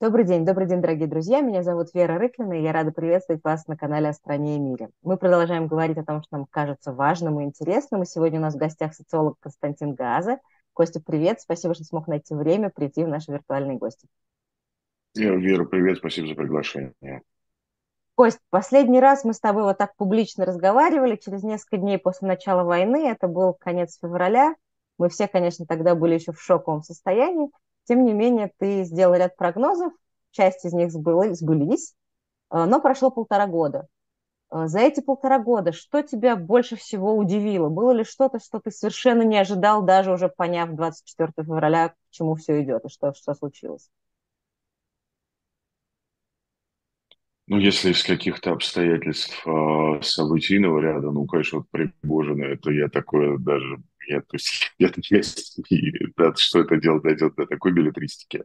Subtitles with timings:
[0.00, 1.42] Добрый день, добрый день, дорогие друзья.
[1.42, 4.88] Меня зовут Вера Рыклина, и я рада приветствовать вас на канале «О стране и мире».
[5.02, 8.02] Мы продолжаем говорить о том, что нам кажется важным и интересным.
[8.02, 10.38] И сегодня у нас в гостях социолог Константин Газа.
[10.72, 11.42] Костя, привет.
[11.42, 14.08] Спасибо, что смог найти время прийти в наши виртуальные гости.
[15.14, 15.98] Вера, привет.
[15.98, 16.94] Спасибо за приглашение.
[18.14, 22.64] Кость, последний раз мы с тобой вот так публично разговаривали через несколько дней после начала
[22.64, 23.06] войны.
[23.06, 24.54] Это был конец февраля.
[24.96, 27.50] Мы все, конечно, тогда были еще в шоковом состоянии.
[27.90, 29.92] Тем не менее, ты сделал ряд прогнозов,
[30.30, 31.96] часть из них сбылись,
[32.52, 33.88] э, но прошло полтора года.
[34.52, 37.68] Э, за эти полтора года что тебя больше всего удивило?
[37.68, 42.36] Было ли что-то, что ты совершенно не ожидал, даже уже поняв 24 февраля, к чему
[42.36, 43.90] все идет и что, что случилось?
[47.48, 53.36] Ну, если из каких-то обстоятельств э, событийного ряда, ну, конечно, вот Пригожина, это я такое
[53.38, 58.44] даже я, то есть, я, я, да, что это дело дойдет до такой билетристики.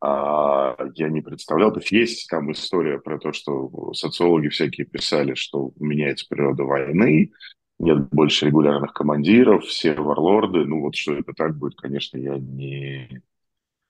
[0.00, 1.72] А, я не представлял.
[1.72, 7.32] То есть есть там история про то, что социологи всякие писали, что меняется природа войны,
[7.78, 10.64] нет больше регулярных командиров, все варлорды.
[10.64, 13.22] Ну вот что это так будет, конечно, я не,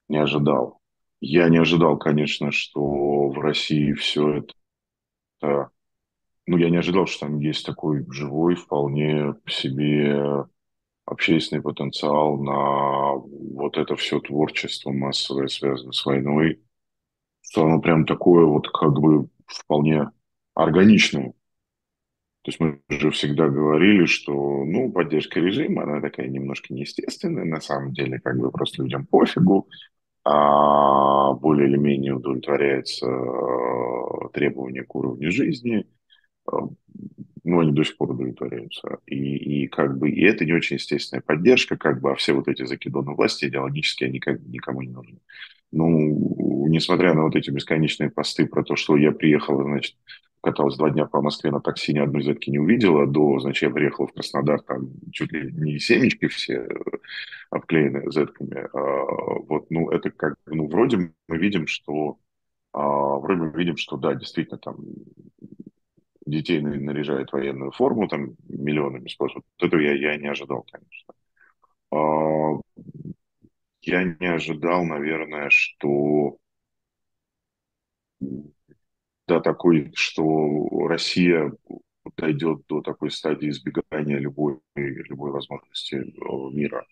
[0.07, 0.79] не ожидал.
[1.21, 4.43] Я не ожидал, конечно, что в России все
[5.41, 5.71] это...
[6.47, 10.45] Ну, я не ожидал, что там есть такой живой, вполне по себе
[11.09, 16.61] общественный потенциал на вот это все творчество массовое, связанное с войной,
[17.41, 20.09] что оно прям такое вот как бы вполне
[20.55, 21.33] органичное.
[22.43, 27.59] То есть мы же всегда говорили, что, ну, поддержка режима, она такая немножко неестественная, на
[27.59, 29.67] самом деле, как бы просто людям пофигу,
[30.23, 35.85] а более или менее удовлетворяется э, требования к уровню жизни,
[37.43, 38.99] ну, они до сих пор удовлетворяются.
[39.05, 42.47] И, и как бы и это не очень естественная поддержка, как бы, а все вот
[42.47, 45.19] эти закидоны власти идеологически, они как никому не нужны.
[45.71, 49.95] Ну, несмотря на вот эти бесконечные посты про то, что я приехал, значит,
[50.41, 53.69] каталась два дня по Москве на такси, ни одной зетки не увидела, до, значит, я
[53.69, 56.67] приехал в Краснодар, там чуть ли не семечки все
[57.49, 58.67] обклеены зетками.
[58.73, 62.17] А, вот, ну, это как, ну, вроде мы видим, что
[62.73, 64.77] а, вроде мы видим, что да, действительно там
[66.29, 69.43] детей наряжают военную форму там миллионами способов.
[69.59, 71.13] Этого я, я не ожидал, конечно.
[71.91, 72.61] А,
[73.81, 76.37] я не ожидал, наверное, что
[79.27, 81.53] да, такой, что Россия
[82.17, 86.85] дойдет до такой стадии избегания любой, любой возможности э, мира.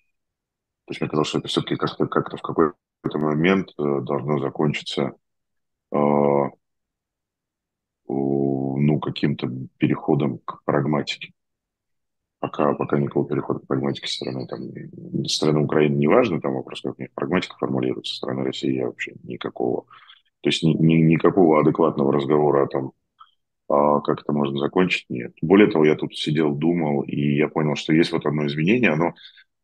[0.86, 5.14] То есть мне казалось, что это все-таки как-то как в какой-то момент э, должно закончиться
[5.92, 5.98] э,
[8.80, 11.34] ну, каким-то переходом к прагматике.
[12.40, 16.54] Пока, пока никакого перехода к прагматике со стороны, там, со стороны Украины не важно, там
[16.54, 19.86] вопрос, как прагматика формулируется, со стороны России я вообще никакого.
[20.42, 22.94] То есть ни, ни, никакого адекватного разговора о том,
[23.70, 25.34] а, как это можно закончить, нет.
[25.42, 29.14] Более того, я тут сидел, думал, и я понял, что есть вот одно изменение, оно...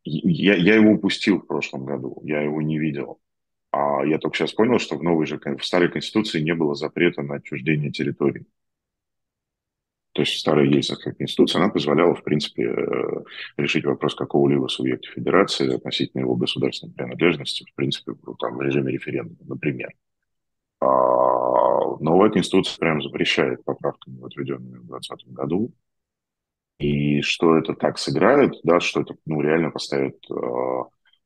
[0.06, 3.18] Я, я его упустил в прошлом году, я его не видел.
[3.70, 7.22] А я только сейчас понял, что в новой же, в старой конституции не было запрета
[7.22, 8.46] на отчуждение территорий.
[10.14, 13.24] То есть старая Ельцинская конституция, она позволяла, в принципе, э,
[13.56, 19.40] решить вопрос какого-либо субъекта федерации относительно его государственной принадлежности, в принципе, там, в режиме референдума,
[19.42, 19.90] например.
[20.80, 20.86] А
[21.98, 25.72] новая конституция прям запрещает поправками, отведенными в 2020 году.
[26.78, 30.34] И что это так сыграет, да, что это ну, реально поставит э,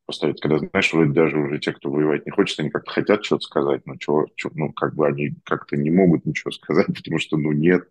[0.06, 3.42] поставить, когда, знаешь, вроде даже уже те, кто воевать не хочет, они как-то хотят что-то
[3.42, 7.36] сказать, но чего, чего, ну, как бы они как-то не могут ничего сказать, потому что,
[7.36, 7.84] ну, нет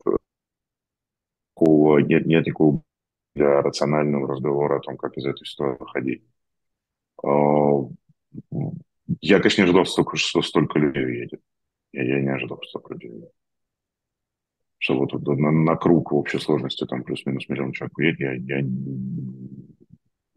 [1.88, 2.82] такого, нет, нет никакого
[3.36, 6.24] для рационального разговора о том, как из этой ситуации выходить.
[7.24, 7.30] А,
[9.22, 11.42] я, конечно, не ожидал, столько, что столько людей едет.
[11.94, 13.32] Я, я не ожидал, что столько людей едет.
[14.80, 18.62] Что вот на, на круг в общей сложности там плюс-минус миллион человек уедет, я, я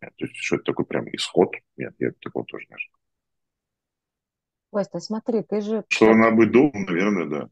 [0.02, 1.54] нет, то есть, что это такой прям исход?
[1.76, 2.98] Нет, я такого тоже не ожидал.
[4.70, 5.84] Костя, смотри, ты же...
[5.88, 7.50] Что она будет дома, наверное,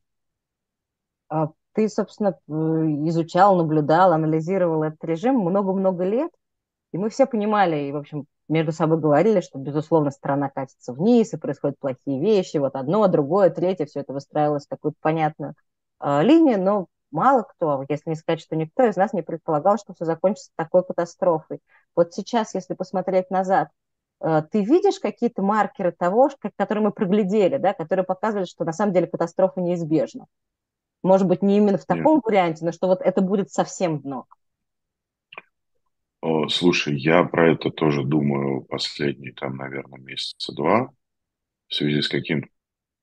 [1.29, 1.53] да.
[1.75, 6.31] Ты, собственно, э, изучал, наблюдал, анализировал этот режим много-много лет,
[6.93, 11.33] и мы все понимали, и, в общем, между собой говорили, что, безусловно, страна катится вниз,
[11.35, 15.55] и происходят плохие вещи, вот одно, другое, третье, все это выстраивалось в какую-то понятную
[16.01, 19.95] э, линию, но мало кто, если не сказать, что никто из нас не предполагал, что
[19.95, 21.61] все закончится такой катастрофой.
[21.95, 23.69] Вот сейчас, если посмотреть назад,
[24.21, 28.95] э, ты видишь какие-то маркеры того, которые мы проглядели, да, которые показывали, что на самом
[28.95, 30.27] деле катастрофа неизбежна?
[31.03, 32.25] Может быть, не именно в таком Нет.
[32.25, 34.27] варианте, но что вот это будет совсем дно.
[36.49, 40.91] Слушай, я про это тоже думаю последние, там, наверное, месяца два,
[41.69, 42.49] в связи с каким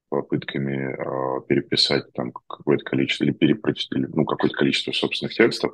[0.10, 5.74] попытками э, переписать там какое-то количество или перепрочитать, ну, какое-то количество собственных текстов,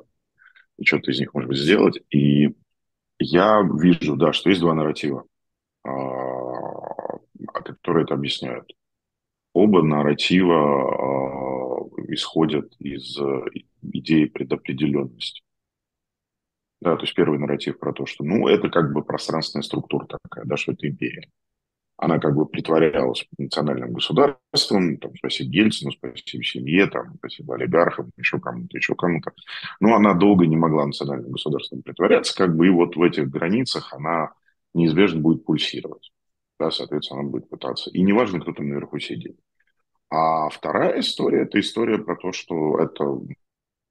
[0.78, 2.00] и что-то из них, может быть, сделать.
[2.10, 2.54] И
[3.18, 5.24] я вижу, да, что есть два нарратива,
[5.84, 5.90] э,
[7.52, 8.72] которые это объясняют.
[9.52, 11.51] Оба нарратива э,
[12.08, 13.44] исходят из э,
[13.82, 15.42] идеи предопределенности.
[16.80, 20.44] Да, то есть первый нарратив про то, что, ну, это как бы пространственная структура такая,
[20.44, 21.30] да, что это империя.
[21.96, 28.40] Она как бы притворялась национальным государством, там, спасибо Ельцину, спасибо семье, там, спасибо олигархам, еще
[28.40, 29.32] кому-то, еще кому-то.
[29.78, 33.92] Но она долго не могла национальным государством притворяться, как бы, и вот в этих границах
[33.92, 34.32] она
[34.74, 36.10] неизбежно будет пульсировать.
[36.58, 37.90] Да, соответственно, она будет пытаться.
[37.90, 39.38] И неважно, кто там наверху сидит.
[40.14, 43.18] А вторая история– это история про то, что это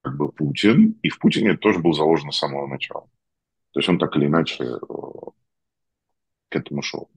[0.04, 3.10] как бы Путин, и в Путине это тоже был заложено с самого начала.
[3.72, 4.78] То есть он так или иначе э,
[6.50, 7.10] к этому шел.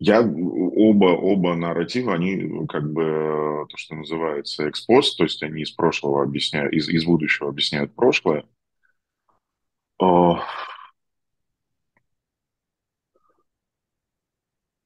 [0.00, 5.70] Я оба, оба нарратива, они как бы то, что называется экспост, то есть они из
[5.70, 8.44] прошлого объясняют, из, из будущего объясняют прошлое.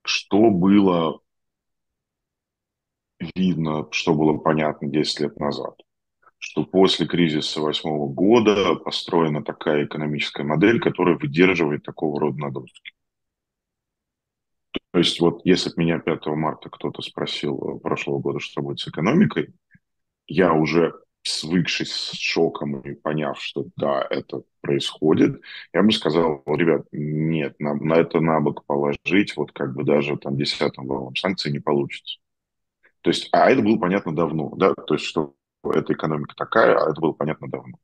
[0.04, 1.22] Что было
[3.34, 5.74] видно, что было понятно 10 лет назад?
[6.42, 12.92] что после кризиса восьмого года построена такая экономическая модель, которая выдерживает такого рода нагрузки.
[14.90, 18.80] То есть вот если бы меня 5 марта кто-то спросил э, прошлого года, что будет
[18.80, 19.54] с экономикой,
[20.26, 20.92] я уже
[21.22, 25.40] свыкшись с шоком и поняв, что да, это происходит,
[25.72, 30.16] я бы сказал, ребят, нет, на, на это на бок положить, вот как бы даже
[30.16, 32.18] там десятым валом санкций не получится.
[33.02, 35.34] То есть, а это было понятно давно, да, то есть, что
[35.64, 37.74] эта экономика такая, а это было понятно давно.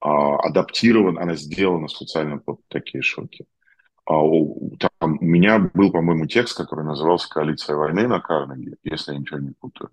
[0.00, 3.46] А, адаптирован, она сделана специально под такие шоки.
[4.04, 4.14] А,
[4.78, 9.38] там, у меня был, по-моему, текст, который назывался «Коалиция войны» на Карнеге, если я ничего
[9.38, 9.90] не путаю.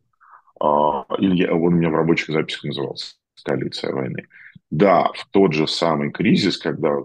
[0.60, 4.28] А, или я, он у меня в рабочих записях назывался «Коалиция войны».
[4.72, 6.98] Да, в тот же самый кризис, когда,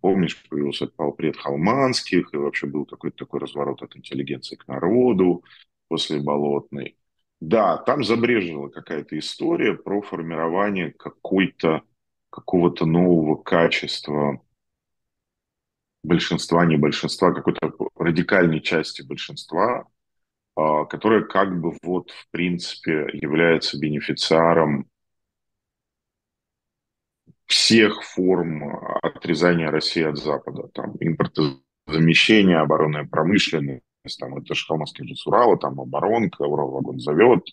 [0.00, 5.44] помнишь, появился полпред Халманских, и вообще был какой-то такой разворот от интеллигенции к народу
[5.92, 6.96] после Болотной.
[7.38, 11.82] Да, там забрежила какая-то история про формирование какой-то
[12.30, 14.40] какого-то нового качества
[16.02, 19.86] большинства, не большинства, какой-то радикальной части большинства,
[20.56, 24.88] а, которая как бы вот в принципе является бенефициаром
[27.44, 30.68] всех форм отрезания России от Запада.
[30.72, 33.84] Там импортозамещение, оборонная промышленность,
[34.18, 35.14] там это же Холмовский же
[35.60, 37.44] там оборонка, Урал зовет.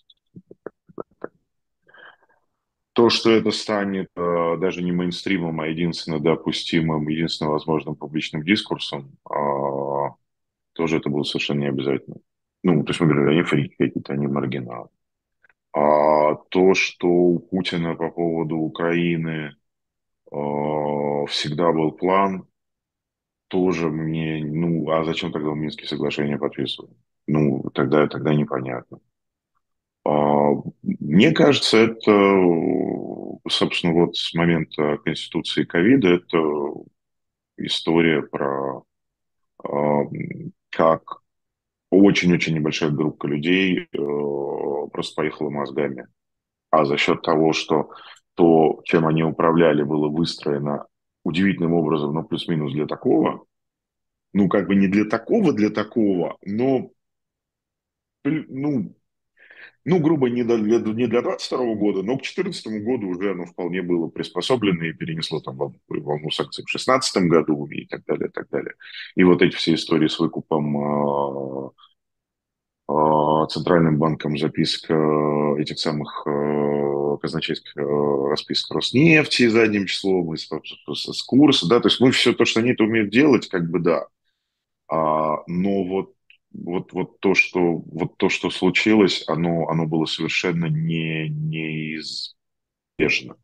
[2.92, 9.16] То, что это станет э, даже не мейнстримом, а единственно допустимым, единственно возможным публичным дискурсом,
[9.30, 9.34] э,
[10.72, 12.16] тоже это было совершенно не обязательно.
[12.64, 14.88] Ну, то есть мы говорили, они фрики какие-то, они маргиналы.
[15.72, 19.54] А то, что у Путина по поводу Украины
[20.32, 20.36] э,
[21.28, 22.49] всегда был план,
[23.50, 26.92] тоже мне, ну, а зачем тогда Минские соглашения подписывать?
[27.26, 29.00] Ну, тогда, тогда непонятно.
[30.04, 30.52] А,
[30.82, 32.12] мне кажется, это,
[33.48, 36.38] собственно, вот с момента конституции ковида, это
[37.58, 38.84] история про
[39.64, 40.02] а,
[40.70, 41.20] как
[41.90, 43.98] очень-очень небольшая группа людей э,
[44.92, 46.06] просто поехала мозгами.
[46.70, 47.90] А за счет того, что
[48.34, 50.86] то, чем они управляли, было выстроено
[51.24, 53.46] удивительным образом, но плюс-минус для такого,
[54.32, 56.90] ну, как бы не для такого, для такого, но,
[58.24, 58.94] ну,
[59.84, 63.80] ну, грубо, не для, не для 22 года, но к 2014 году уже оно вполне
[63.82, 68.30] было приспособлено и перенесло там волну, волну санкций в 2016 году и так далее, и
[68.30, 68.74] так далее.
[69.16, 71.70] И вот эти все истории с выкупом а,
[73.50, 74.94] Центральным банком записка
[75.58, 81.88] этих самых а, казначейских расписок Роснефти задним числом, и с, с, с курса, да, то
[81.88, 84.06] есть мы все то, что они это умеют делать, как бы да.
[84.88, 86.14] А, но вот
[86.52, 93.36] вот, вот, то, что, вот то, что случилось, оно, оно было совершенно не, неизбежно.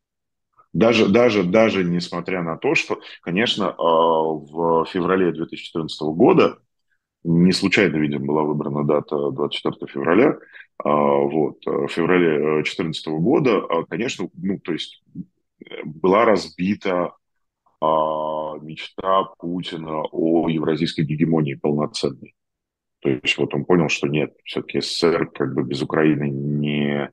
[0.73, 6.59] Даже, даже, даже несмотря на то, что, конечно, в феврале 2014 года
[7.27, 10.39] не случайно, видимо, была выбрана дата 24 февраля.
[10.79, 15.03] А, вот, в феврале 2014 года, а, конечно, ну, то есть
[15.85, 17.15] была разбита
[17.81, 22.35] а, мечта Путина о евразийской гегемонии полноценной.
[23.01, 27.11] То есть вот он понял, что нет, все-таки СССР как бы без Украины не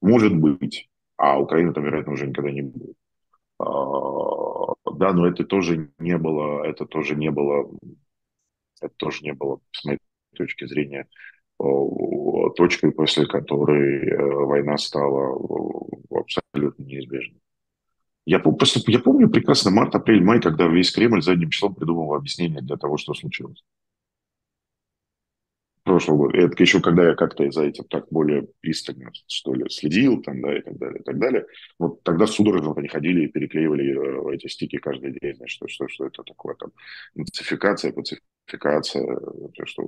[0.00, 2.96] может быть, а Украина там, вероятно, уже никогда не будет.
[3.58, 7.70] Да, но это тоже не было, это тоже не было
[8.80, 9.98] это тоже не было, с моей
[10.36, 11.08] точки зрения,
[11.58, 14.16] точкой, после которой
[14.46, 15.38] война стала
[16.10, 17.40] абсолютно неизбежной.
[18.26, 22.60] Я, просто, я помню прекрасно март, апрель, май, когда весь Кремль задним числом придумывал объяснение
[22.60, 23.62] для того, что случилось
[25.86, 26.36] прошлого года.
[26.36, 30.58] Это еще когда я как-то за этим так более пристально, что ли, следил, там, да,
[30.58, 31.46] и так далее, и так далее.
[31.78, 35.88] Вот тогда судорожно они ходили и переклеивали э, эти стики каждый день, значит, что, что,
[35.88, 36.72] что это такое, там,
[37.14, 39.18] нацификация, пацификация,
[39.64, 39.84] что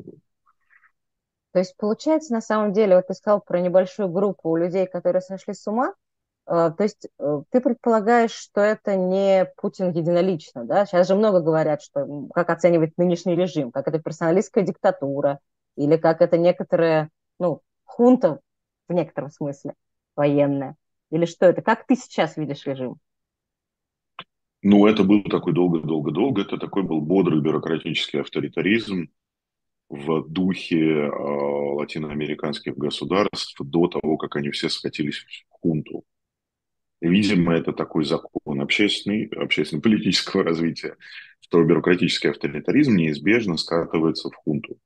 [1.52, 5.52] То есть, получается, на самом деле, вот ты сказал про небольшую группу людей, которые сошли
[5.52, 5.94] с ума,
[6.46, 10.86] э, то есть э, ты предполагаешь, что это не Путин единолично, да?
[10.86, 15.40] Сейчас же много говорят, что как оценивать нынешний режим, как это персоналистская диктатура,
[15.78, 17.08] или как это некоторые,
[17.38, 18.40] ну, хунта
[18.88, 19.74] в некотором смысле
[20.16, 20.76] военная,
[21.10, 21.62] или что это?
[21.62, 22.96] Как ты сейчас видишь режим?
[24.60, 29.08] Ну, это был такой долго-долго-долго, это такой был бодрый бюрократический авторитаризм
[29.88, 36.04] в духе э, латиноамериканских государств до того, как они все скатились в хунту.
[37.00, 40.96] Видимо, это такой закон общественный, общественно-политического развития,
[41.38, 44.76] что бюрократический авторитаризм неизбежно скатывается в хунту.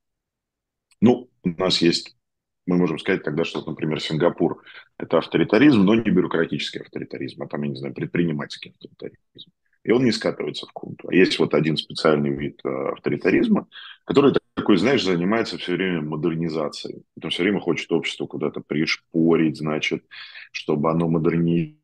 [1.03, 2.17] Ну, у нас есть,
[2.65, 4.63] мы можем сказать тогда, что, например, Сингапур–
[4.99, 9.51] это авторитаризм, но не бюрократический авторитаризм, а там, я не знаю, предпринимательский авторитаризм.
[9.83, 11.09] И он не скатывается в кунту.
[11.09, 13.67] А есть вот один специальный вид э, авторитаризма,
[14.05, 17.03] который такой, знаешь, занимается все время модернизацией.
[17.21, 20.05] Он все время хочет общество куда-то пришпорить, значит,
[20.53, 21.82] чтобы оно модернизировалось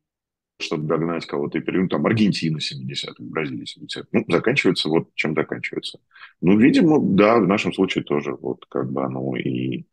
[0.59, 4.07] чтобы догнать кого-то и перейти, ну, там, Аргентина 70-х, Бразилия 70-х.
[4.11, 5.99] Ну, заканчивается вот чем заканчивается.
[6.41, 9.85] Ну, видимо, да, в нашем случае тоже вот как бы оно и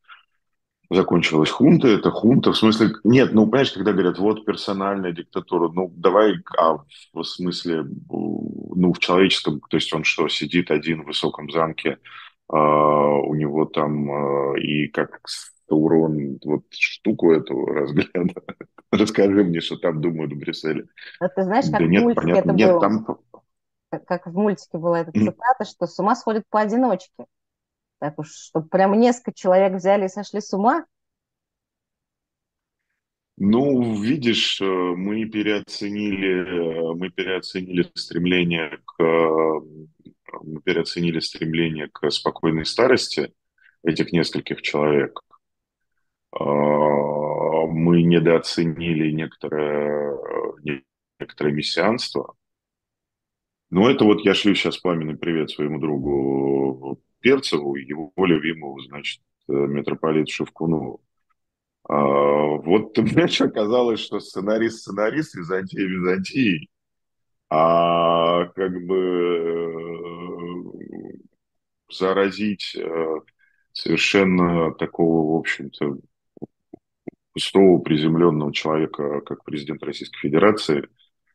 [0.91, 5.93] закончилась хунта, это хунта, в смысле, нет, ну, понимаешь, когда говорят, вот персональная диктатура, ну,
[5.97, 6.79] давай, а
[7.13, 11.99] в смысле, ну, в человеческом, то есть он что, сидит один в высоком замке,
[12.49, 15.21] а, у него там а, и как
[15.69, 18.35] урон вот штуку эту разгляда.
[18.91, 20.87] Расскажи мне, что там думают в Брюсселе.
[21.21, 22.51] А ты знаешь, как да в нет, мультике понятно.
[22.51, 22.81] это нет, было?
[22.81, 23.19] Там...
[23.91, 27.27] Как, как в мультике была эта цитата, что с ума сходят поодиночке.
[27.99, 30.85] Так уж, чтобы прям несколько человек взяли и сошли с ума.
[33.39, 39.61] Ну, видишь, э, мы переоценили, э, мы переоценили стремление к, э,
[40.43, 43.35] мы переоценили стремление к спокойной старости
[43.83, 45.21] этих нескольких человек.
[47.67, 50.17] Мы недооценили некоторое,
[51.19, 52.35] некоторое мессианство.
[53.71, 60.31] Но это вот я шлю сейчас пламенный привет своему другу Перцеву, его любимому, значит, митрополиту
[60.33, 61.03] Шевкунову.
[61.89, 66.69] А, вот, ты знаешь, оказалось, что сценарист сценарист Византии Византии,
[67.49, 68.97] а как бы
[70.75, 73.21] э, заразить э,
[73.73, 75.99] совершенно такого, в общем-то,
[77.37, 80.89] пустого, приземленного человека, как президент Российской Федерации,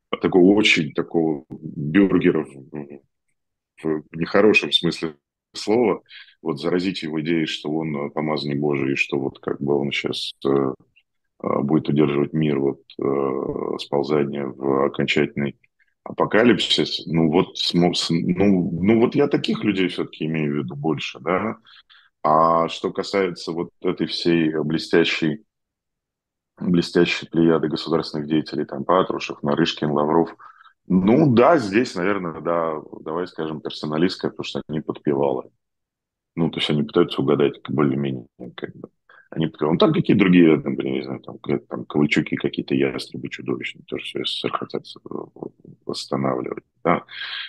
[0.10, 3.01] а такого очень такого бюргера в,
[3.84, 5.13] в нехорошем смысле
[5.53, 6.01] слова,
[6.41, 10.34] вот заразить его идеей, что он помазанный Божий, и что вот как бы он сейчас
[10.43, 10.74] э, э,
[11.60, 15.55] будет удерживать мир вот э, сползания в окончательный
[16.03, 21.58] апокалипсис, ну вот, ну, ну вот я таких людей все-таки имею в виду больше, да,
[22.24, 25.43] а что касается вот этой всей блестящей
[26.62, 30.36] блестящие плеяды государственных деятелей, там Патрушев, Нарышкин, Лавров.
[30.88, 35.50] Ну да, здесь, наверное, да, давай скажем, персоналистская, потому что они подпевалы.
[36.36, 38.89] Ну, то есть они пытаются угадать более-менее, как бы.
[39.30, 39.74] Они подпевалы.
[39.74, 41.38] Ну, там какие другие, например, не знаю, там,
[41.70, 44.84] там Ковальчуки какие-то ястребы чудовищные, тоже все СССР хотят
[45.86, 46.63] восстанавливать.
[46.84, 47.00] Да.
[47.00, 47.06] То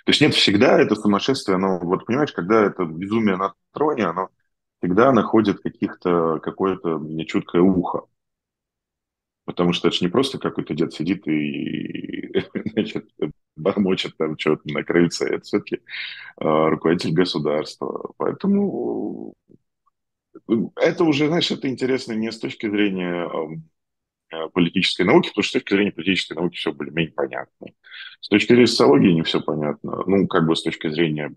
[0.08, 4.28] есть нет, всегда это сумасшествие, оно, вот понимаешь, когда это безумие на троне, оно
[4.78, 8.06] всегда находит каких-то, какое-то нечуткое ухо.
[9.52, 12.32] Потому что это же не просто какой-то дед сидит и,
[12.72, 13.06] значит,
[13.54, 15.26] бормочет там что-то на крыльце.
[15.26, 15.80] Это все-таки э,
[16.40, 18.12] руководитель государства.
[18.16, 19.34] Поэтому
[20.76, 23.28] это уже, знаешь, это интересно не с точки зрения
[24.32, 27.66] э, политической науки, потому что с точки зрения политической науки все более-менее понятно.
[28.20, 30.02] С точки зрения социологии не все понятно.
[30.06, 31.30] Ну, как бы с точки зрения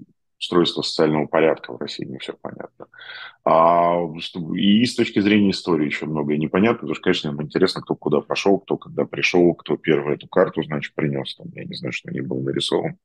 [0.46, 2.88] устройства социального порядка в России не все понятно.
[3.44, 3.98] А,
[4.56, 8.22] и с точки зрения истории еще многое непонятно, потому что, конечно, нам интересно, кто куда
[8.22, 11.36] пошел, кто когда пришел, кто первый эту карту, значит, принес.
[11.36, 12.98] Там, я не знаю, что не был нарисован.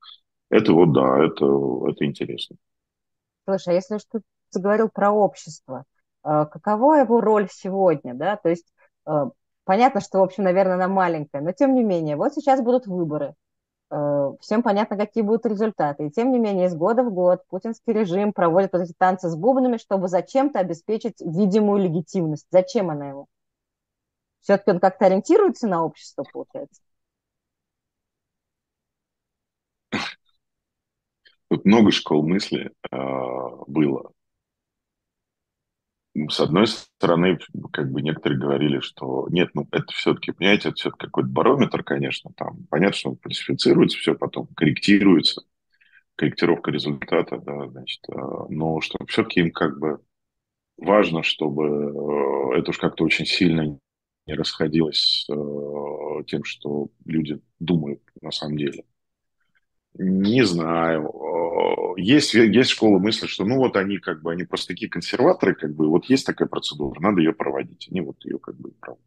[0.50, 1.47] Это вот, да, это,
[1.88, 2.56] это интересно.
[3.44, 5.85] Слушай, а если что ты заговорил про общество,
[6.25, 8.37] э, каково его роль сегодня, да?
[8.37, 8.66] То есть
[9.06, 9.12] э,
[9.64, 13.35] понятно, что, в общем, наверное, она маленькая, но тем не менее, вот сейчас будут выборы.
[13.90, 16.06] Э, всем понятно, какие будут результаты.
[16.06, 19.37] И тем не менее, из года в год путинский режим проводит вот эти танцы с
[19.37, 22.47] бубнами, чтобы зачем-то обеспечить видимую легитимность.
[22.50, 23.26] Зачем она ему?
[24.40, 26.80] Все-таки он как-то ориентируется на общество, получается?
[31.49, 32.97] Тут много школ мысли э,
[33.66, 34.12] было.
[36.29, 37.39] С одной стороны,
[37.73, 42.33] как бы некоторые говорили, что нет, ну это все-таки, понимаете, это все-таки какой-то барометр, конечно,
[42.37, 45.43] там понятно, что он фальсифицируется, все потом корректируется,
[46.17, 48.12] корректировка результата, да, значит, э,
[48.49, 50.00] но что все-таки им как бы
[50.77, 51.65] важно, чтобы
[52.55, 53.79] э, это уж как-то очень сильно
[54.27, 58.85] не расходилось с э, тем, что люди думают на самом деле.
[59.95, 61.11] Не знаю.
[62.00, 65.75] Есть, есть школа мысли, что ну вот они как бы, они просто такие консерваторы, как
[65.75, 67.88] бы, вот есть такая процедура, надо ее проводить.
[67.90, 69.07] Они вот ее как бы проводят.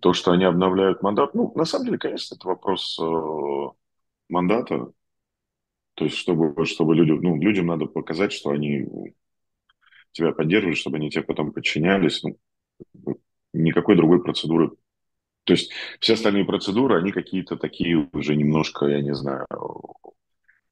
[0.00, 3.04] То, что они обновляют мандат, ну, на самом деле, конечно, это вопрос э,
[4.28, 4.92] мандата.
[5.94, 8.86] То есть, чтобы, чтобы люди, ну, людям надо показать, что они
[10.12, 12.22] тебя поддерживают, чтобы они тебе потом подчинялись.
[12.22, 12.38] Ну,
[13.52, 14.70] никакой другой процедуры.
[15.44, 19.46] То есть все остальные процедуры, они какие-то такие уже немножко, я не знаю,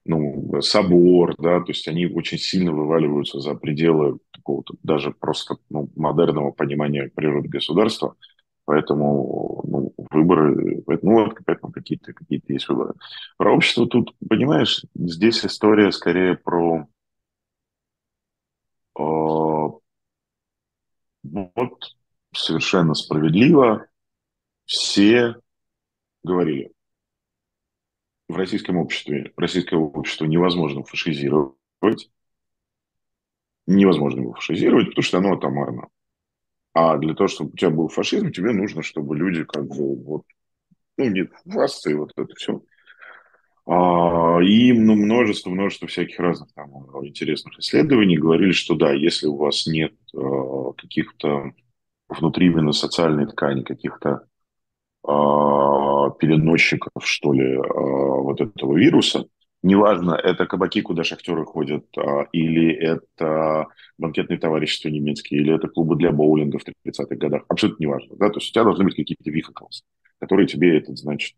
[0.04, 5.90] ну, собор, да, то есть они очень сильно вываливаются за пределы какого-то даже просто ну,
[5.96, 8.16] модерного понимания природы государства.
[8.64, 12.94] Поэтому ну, выборы, ну вот поэтому какие-то какие есть выборы.
[13.36, 16.86] Про общество тут, понимаешь, здесь история скорее про
[21.22, 21.96] вот
[22.32, 23.86] совершенно справедливо
[24.70, 25.34] все
[26.22, 26.72] говорили,
[28.28, 31.56] в российском обществе, российское общество невозможно фашизировать,
[33.66, 35.88] невозможно его фашизировать, потому что оно атомарно.
[36.72, 40.22] А для того, чтобы у тебя был фашизм, тебе нужно, чтобы люди как бы вот,
[40.96, 42.62] ну, не и вот это все.
[43.66, 46.70] А, и ну, множество, множество всяких разных там
[47.04, 51.52] интересных исследований говорили, что да, если у вас нет э, каких-то
[52.08, 54.29] внутри именно социальной ткани, каких-то э,
[55.02, 59.26] переносчиков, что ли, э, вот этого вируса,
[59.62, 63.66] неважно, это кабаки, куда шахтеры ходят, э, или это
[63.98, 68.38] банкетные товарищества немецкие, или это клубы для боулинга в 30-х годах, абсолютно неважно, да, то
[68.38, 69.82] есть у тебя должны быть какие-то vehicles,
[70.18, 71.36] которые тебе этот, значит,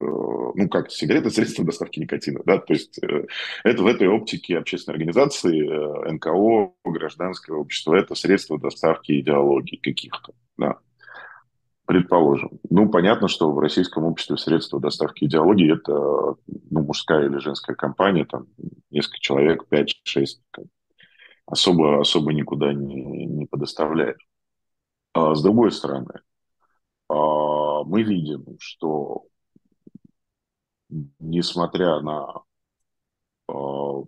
[0.00, 3.26] Э, ну, как сигареты, средства доставки никотина, да, то есть э,
[3.64, 10.32] это в этой оптике общественной организации, э, НКО, гражданское общество, это средства доставки идеологии каких-то,
[10.56, 10.78] да,
[11.90, 12.60] предположим.
[12.70, 18.24] Ну, понятно, что в российском обществе средства доставки идеологии это ну, мужская или женская компания,
[18.24, 18.46] там
[18.92, 20.38] несколько человек, 5-6,
[21.46, 24.18] особо, особо никуда не, не подоставляет.
[25.14, 26.14] А с другой стороны,
[27.08, 29.24] а, мы видим, что
[31.18, 32.42] несмотря на
[33.48, 33.52] э,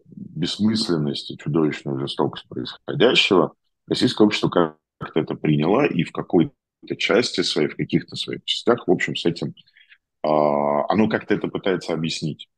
[0.07, 3.55] бессмысленность и чудовищную жестокость происходящего,
[3.89, 6.53] российское общество как-то это приняло и в какой-то
[6.99, 11.93] части своей, в каких-то своих частях, в общем, с этим э, оно как-то это пытается
[11.95, 12.49] объяснить.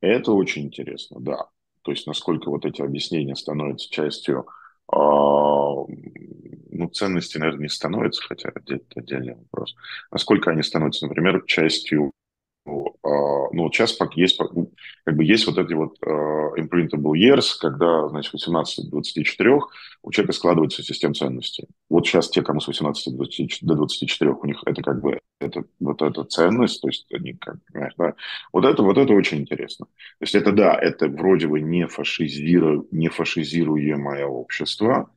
[0.00, 1.46] Это очень интересно, да.
[1.82, 4.46] То есть насколько вот эти объяснения становятся частью
[4.92, 9.74] э, ну, ценности, наверное, не становятся, хотя это отдельный вопрос.
[10.10, 12.25] Насколько они становятся, например, частью а,
[12.66, 18.32] ну, вот сейчас есть, как бы есть вот эти вот uh, imprintable years, когда, значит,
[18.32, 19.60] 18 до 24
[20.02, 21.68] у человека складывается система ценностей.
[21.88, 25.20] Вот сейчас те, кому с 18 до 24, до 24 у них это как бы
[25.40, 28.14] это, вот эта ценность, то есть они как, понимаешь, да,
[28.52, 29.86] вот это, вот это очень интересно.
[29.86, 35.10] То есть это, да, это вроде бы не, фашизиру, не фашизируемое общество,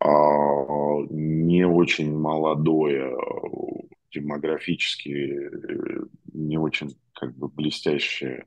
[0.00, 0.08] а
[1.10, 3.14] не очень молодое
[4.12, 6.00] демографически э,
[6.32, 8.46] не очень как бы блестящее,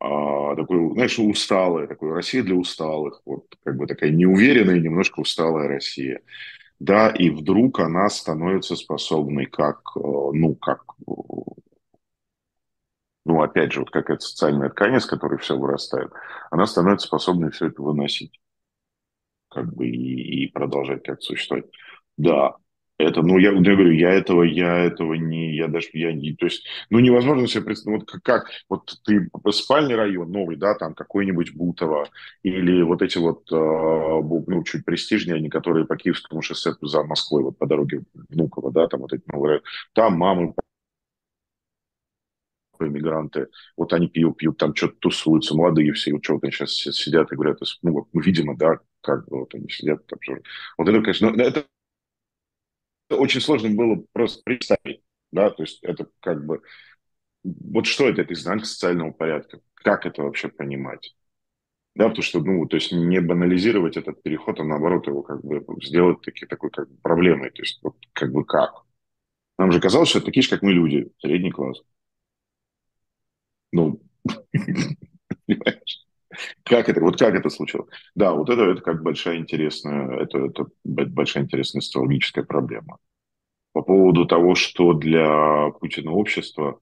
[0.00, 5.68] а такой, знаешь, усталая, такой Россия для усталых, вот как бы такая неуверенная, немножко усталая
[5.68, 6.22] Россия.
[6.80, 10.84] Да, и вдруг она становится способной как, э, ну, как,
[13.24, 16.10] ну, опять же, вот какая-то социальная ткань, с которой все вырастает,
[16.50, 18.40] она становится способной все это выносить,
[19.48, 21.66] как бы, и, и продолжать как существовать.
[22.16, 22.56] Да,
[23.02, 26.46] это, ну, я, я говорю, я этого, я этого не, я даже, я не, то
[26.46, 31.54] есть, ну, невозможно себе представить, вот как, вот ты спальный район новый, да, там какой-нибудь
[31.54, 32.08] Бутово,
[32.42, 37.42] или вот эти вот, э, ну, чуть престижнее, они, которые по Киевскому шоссе за Москвой,
[37.44, 39.62] вот по дороге Внуково, да, там вот эти новые,
[39.94, 40.54] там мамы,
[42.80, 47.34] иммигранты, вот они пьют, пьют, там что-то тусуются, молодые все, вот что-то сейчас сидят и
[47.36, 50.18] говорят, ну, вот, ну, видимо, да, как бы вот они сидят там,
[50.78, 51.64] вот это, конечно, ну, это
[53.10, 55.02] очень сложно было просто представить.
[55.32, 56.60] Да, то есть это как бы...
[57.44, 59.60] Вот что это, это изнанка социального порядка?
[59.74, 61.14] Как это вообще понимать?
[61.96, 65.64] Да, потому что, ну, то есть не банализировать этот переход, а наоборот его как бы
[65.82, 67.50] сделать таки, такой как бы проблемой.
[67.50, 68.84] То есть вот как бы как?
[69.58, 71.82] Нам же казалось, что такие же, как мы люди, средний класс.
[73.72, 74.00] Ну,
[75.46, 76.09] понимаешь?
[76.64, 77.88] Как это, вот как это случилось?
[78.14, 82.98] Да, вот это, это как большая интересная, это, это большая интересная социологическая проблема.
[83.72, 86.80] По поводу того, что для Путина общество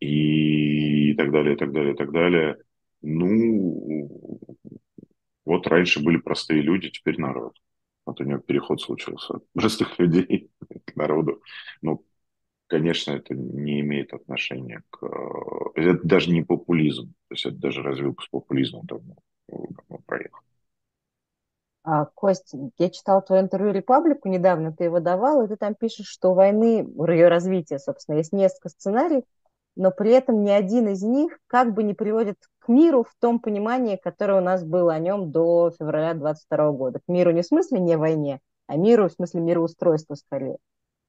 [0.00, 2.56] и так далее, и так далее, и так далее,
[3.02, 4.10] ну,
[5.44, 7.56] вот раньше были простые люди, теперь народ.
[8.06, 10.50] Вот у него переход случился простых людей
[10.84, 11.42] к народу.
[11.82, 12.04] Ну,
[12.70, 15.04] конечно, это не имеет отношения к...
[15.04, 17.12] Э, это даже не популизм.
[17.28, 19.16] То есть это даже развилка с популизмом давно,
[19.48, 20.38] давно проехал.
[21.82, 26.08] А, Кость, я читала твое интервью «Репаблику» недавно, ты его давал, и ты там пишешь,
[26.08, 29.24] что войны, ее развития, собственно, есть несколько сценариев,
[29.76, 33.40] но при этом ни один из них как бы не приводит к миру в том
[33.40, 37.00] понимании, которое у нас было о нем до февраля 22 года.
[37.00, 40.58] К миру не в смысле не войне, а миру в смысле мироустройства скорее.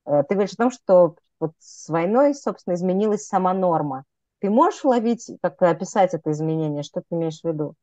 [0.06, 4.06] Э, ты говоришь о том, что вот с войной, собственно, изменилась сама норма.
[4.40, 6.84] Ты можешь уловить, как описать это изменение?
[6.84, 7.76] Что ты имеешь в виду?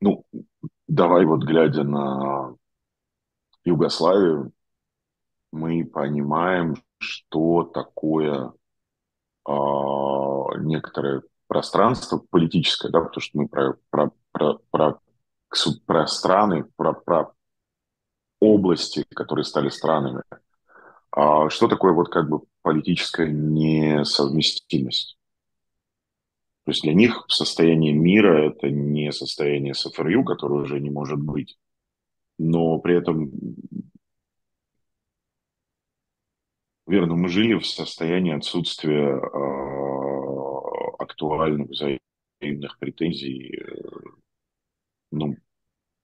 [0.00, 0.24] Ну,
[0.88, 2.56] давай вот глядя на
[3.64, 4.52] Югославию,
[5.52, 8.52] мы понимаем, что такое
[9.48, 9.52] э,
[10.60, 15.00] некоторое пространство политическое, да, потому что мы про, про, про, про,
[15.84, 17.32] про страны, про, про
[18.38, 20.22] области, которые стали странами.
[21.10, 25.18] А что такое вот как бы политическая несовместимость?
[26.66, 31.58] То есть для них состояние мира– это не состояние СФРЮ, которое уже не может быть,
[32.38, 33.28] но при этом,
[36.86, 39.79] верно, мы жили в состоянии отсутствия э,
[41.00, 43.64] актуальных взаимных претензий, э,
[45.10, 45.36] ну,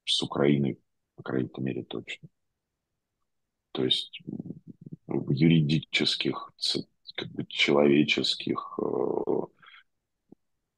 [0.05, 0.79] с Украиной,
[1.17, 2.29] по крайней мере, точно.
[3.73, 4.21] То есть
[5.07, 6.53] юридических,
[7.15, 9.27] как бы человеческих, э,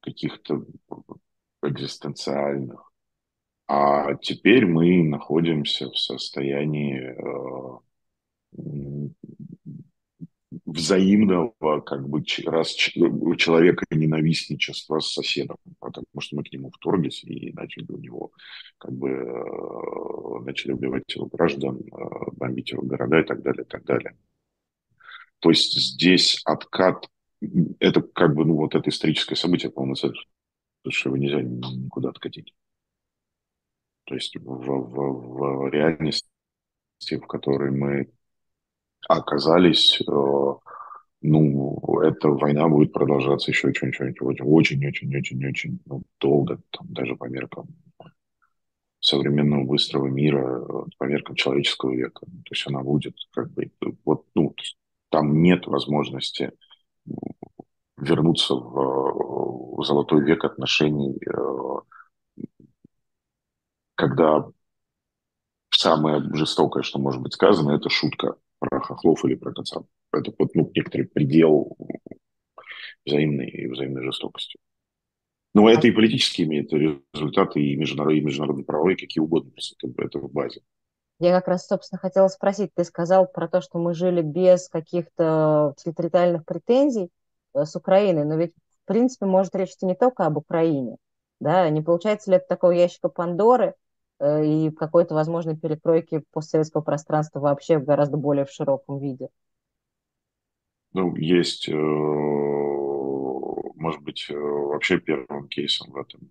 [0.01, 0.65] каких-то
[1.63, 2.91] экзистенциальных.
[3.67, 7.79] А теперь мы находимся в состоянии э,
[10.69, 17.53] взаимного как бы раз человека ненавистничества с соседом, потому что мы к нему вторглись и
[17.53, 18.33] начали у него
[18.77, 23.67] как бы э, начали убивать его граждан, э, бомбить его города и так далее, и
[23.67, 24.17] так далее.
[25.41, 27.09] То есть здесь откат,
[27.79, 30.15] это как бы, ну, вот это историческое событие полноценно,
[30.89, 32.53] что его нельзя никуда откатить.
[34.05, 36.29] То есть в, в, в реальности,
[37.11, 38.11] в которой мы
[39.07, 40.55] оказались, э,
[41.23, 47.67] ну, эта война будет продолжаться еще очень-очень, очень-очень-очень-очень ну, долго, там, даже по меркам
[49.01, 50.65] современного быстрого мира,
[50.99, 52.27] по меркам человеческого века.
[52.27, 53.71] То есть она будет как бы,
[54.05, 54.55] вот, ну,
[55.11, 56.53] там нет возможности
[57.97, 62.43] вернуться в, в золотой век отношений, э,
[63.95, 64.47] когда
[65.71, 69.83] самое жестокое, что может быть сказано, это шутка про хохлов или про конца.
[70.13, 71.77] Это вот, ну, некоторый предел
[73.07, 74.59] взаимной, взаимной жестокости.
[75.55, 79.51] Но это и политически имеет результаты, и международные, и международные правовые, какие угодно,
[79.83, 80.61] это, это в базе.
[81.21, 85.75] Я как раз, собственно, хотела спросить, ты сказал про то, что мы жили без каких-то
[85.77, 87.11] территориальных претензий
[87.55, 88.53] э, с Украиной, но ведь,
[88.85, 90.97] в принципе, может речь идти не только об Украине,
[91.41, 93.75] да, не получается ли это такого ящика Пандоры,
[94.21, 99.29] и какой-то возможной перекройки постсоветского пространства вообще в гораздо более в широком виде?
[100.93, 101.75] Ну, есть, э,
[103.77, 106.31] может быть, э, вообще первым кейсом в этом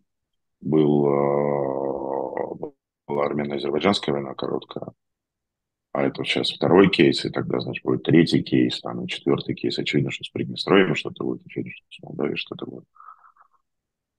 [0.60, 1.04] был,
[3.08, 4.93] была армяно-азербайджанская война короткая,
[5.97, 9.80] а это сейчас второй кейс, и тогда, значит, будет третий кейс, там, и четвертый кейс.
[9.80, 12.84] Очевидно, что с Приднестровьем что-то будет, очевидно, что с Молдавией что-то будет.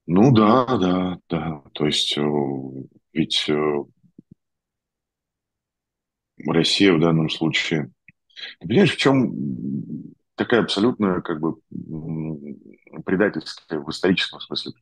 [0.07, 1.63] Ну да, да, да.
[1.75, 2.19] То есть
[3.19, 3.85] ведь э,
[6.47, 7.91] Россия в данном случае...
[8.61, 9.35] Ты понимаешь, в чем
[10.37, 11.57] такая абсолютно как бы
[13.05, 14.73] предательская в историческом смысле?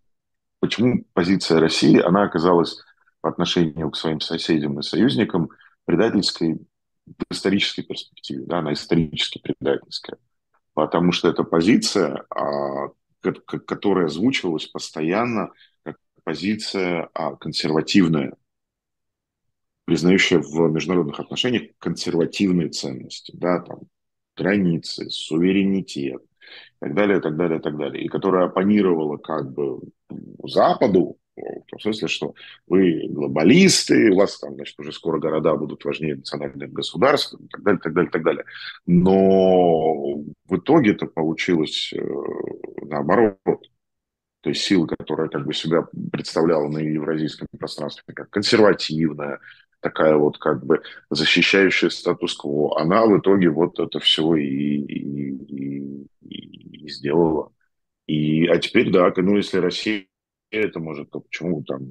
[0.60, 2.78] Почему позиция России, она оказалась
[3.22, 5.48] по отношению к своим соседям и союзникам
[5.86, 6.58] предательской
[7.06, 10.18] в исторической перспективе, да, она исторически предательская.
[10.74, 12.90] Потому что эта позиция, а,
[13.22, 15.52] которая озвучивалась постоянно
[16.26, 18.34] позиция а, консервативная,
[19.84, 23.82] признающая в международных отношениях консервативные ценности, да, там,
[24.36, 29.52] границы, суверенитет, и так далее, и так далее, и так далее, и которая оппонировала как
[29.52, 29.82] бы
[30.42, 32.34] Западу, в том смысле, что
[32.66, 37.62] вы глобалисты, у вас там, значит, уже скоро города будут важнее национальных государств, и так
[37.62, 38.44] далее, и так далее, и так далее.
[38.86, 40.16] Но
[40.48, 42.00] в итоге это получилось э,
[42.82, 43.38] наоборот.
[44.46, 49.40] То есть сила, которая как бы себя представляла на евразийском пространстве как консервативная,
[49.80, 56.84] такая вот как бы защищающая статус-кво, она в итоге вот это все и, и, и,
[56.84, 57.50] и сделала.
[58.06, 60.06] И, а теперь, да, ну если Россия
[60.52, 61.90] это может, то почему там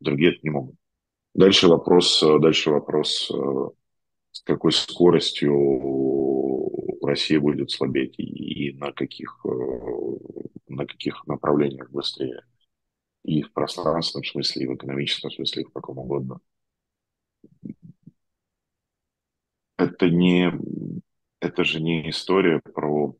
[0.00, 0.76] другие это не могут?
[1.34, 3.30] Дальше вопрос, дальше вопрос,
[4.32, 5.52] с какой скоростью
[7.02, 9.44] Россия будет слабеть и, на каких,
[10.76, 12.44] на каких направлениях быстрее.
[13.24, 16.40] И в пространственном смысле, и в экономическом смысле, и в каком угодно.
[19.76, 20.52] это не,
[21.40, 23.14] это же не история про,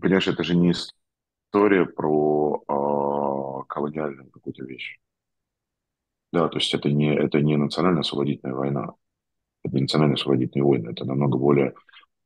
[0.00, 4.98] понимаешь, это же не история про э, колониальную какую-то вещь.
[6.32, 8.92] Да, то есть это не, это не национально-освободительная война,
[9.64, 11.74] это не национально-освободительные войны, это намного более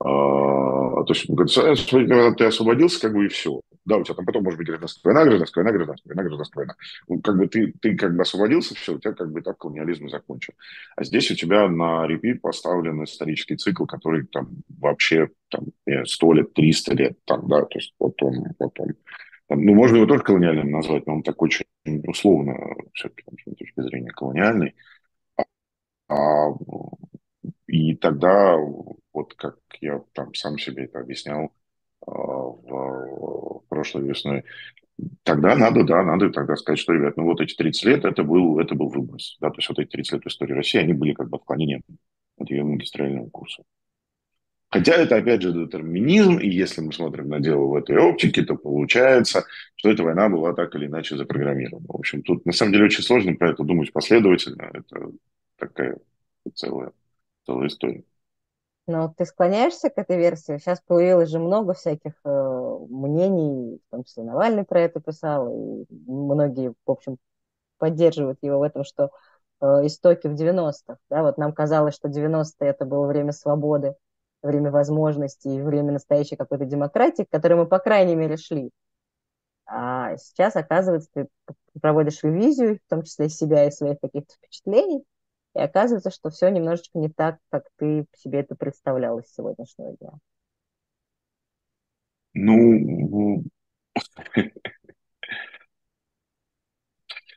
[0.01, 3.61] а, то есть ты освободился, как бы и все.
[3.85, 6.77] Да, у тебя там потом может быть гражданская война, гражданская война, гражданская война, гражданская.
[7.09, 10.09] Ну, как бы ты, ты как бы освободился, все, у тебя как бы так колониализм
[10.09, 10.55] закончен.
[10.97, 14.49] А здесь у тебя на репит поставлен исторический цикл, который там
[14.81, 15.67] вообще там,
[16.07, 18.95] сто лет, триста лет, там, да, то есть вот он, вот он
[19.49, 21.67] там, ну, можно его тоже колониальным назвать, но он такой очень
[22.07, 22.57] условно,
[22.95, 24.75] все-таки, с точки зрения колониальный.
[26.09, 26.49] А,
[27.75, 28.57] и тогда,
[29.13, 31.51] вот как я там сам себе это объяснял э,
[32.07, 34.45] в, в прошлой весной,
[35.25, 38.61] тогда надо, да, надо тогда сказать, что, ребят, ну вот эти 30 лет, это был,
[38.61, 39.37] это был выброс.
[39.41, 41.83] Да, то есть вот эти 30 лет истории России, они были как бы отклонением
[42.39, 43.65] от ее магистрального курса.
[44.71, 48.55] Хотя это, опять же, детерминизм, и если мы смотрим на дело в этой оптике, то
[48.55, 51.87] получается, что эта война была так или иначе запрограммирована.
[51.89, 54.71] В общем, тут на самом деле очень сложно про это думать последовательно.
[54.73, 55.11] Это
[55.59, 55.99] такая
[56.55, 56.93] целая
[57.47, 58.05] целая история.
[58.87, 60.59] Но ты склоняешься к этой версии?
[60.59, 65.87] Сейчас появилось же много всяких э, мнений, в том числе Навальный про это писал, и
[65.91, 67.17] многие, в общем,
[67.79, 69.11] поддерживают его в этом, что
[69.61, 70.99] э, истоки в 90-х.
[71.09, 71.23] Да?
[71.23, 73.95] Вот нам казалось, что 90-е это было время свободы,
[74.43, 78.71] время возможностей, время настоящей какой-то демократии, к которой мы, по крайней мере, шли.
[79.67, 81.29] А сейчас, оказывается, ты
[81.81, 85.05] проводишь ревизию, в том числе себя и своих каких-то впечатлений,
[85.55, 90.11] и оказывается, что все немножечко не так, как ты себе это представляла с сегодняшнего дня.
[92.35, 93.45] Ну,